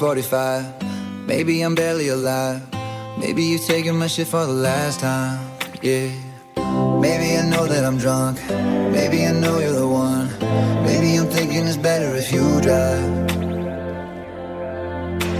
45. 0.00 0.64
Maybe 1.26 1.60
I'm 1.60 1.74
barely 1.74 2.08
alive. 2.08 2.62
Maybe 3.18 3.42
you're 3.42 3.58
taking 3.58 3.98
my 3.98 4.06
shit 4.06 4.28
for 4.28 4.46
the 4.46 4.52
last 4.52 5.00
time. 5.00 5.38
Yeah. 5.82 6.08
Maybe 7.04 7.36
I 7.36 7.46
know 7.46 7.66
that 7.66 7.84
I'm 7.84 7.98
drunk. 7.98 8.40
Maybe 8.48 9.26
I 9.26 9.32
know 9.32 9.58
you're 9.58 9.74
the 9.74 9.86
one. 9.86 10.28
Maybe 10.86 11.16
I'm 11.18 11.26
thinking 11.26 11.66
it's 11.66 11.76
better 11.76 12.16
if 12.16 12.32
you 12.32 12.62
drive. 12.62 13.04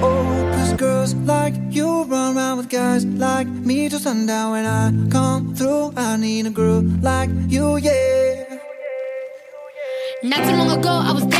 Oh, 0.03 0.53
cause 0.55 0.75
girls 0.75 1.14
like 1.14 1.55
you 1.70 2.03
run 2.03 2.37
around 2.37 2.59
with 2.59 2.68
guys 2.68 3.07
like 3.07 3.46
me 3.49 3.88
till 3.88 3.99
sundown. 3.99 4.51
When 4.53 4.66
I 4.66 4.92
come 5.11 5.55
through, 5.55 5.94
I 5.96 6.18
need 6.18 6.44
a 6.44 6.51
girl 6.51 6.83
like 7.01 7.31
you, 7.49 7.79
yeah. 7.79 8.59
Not 10.23 10.44
too 10.44 10.55
long 10.55 10.70
ago, 10.79 10.90
I 10.90 11.12
was 11.12 11.39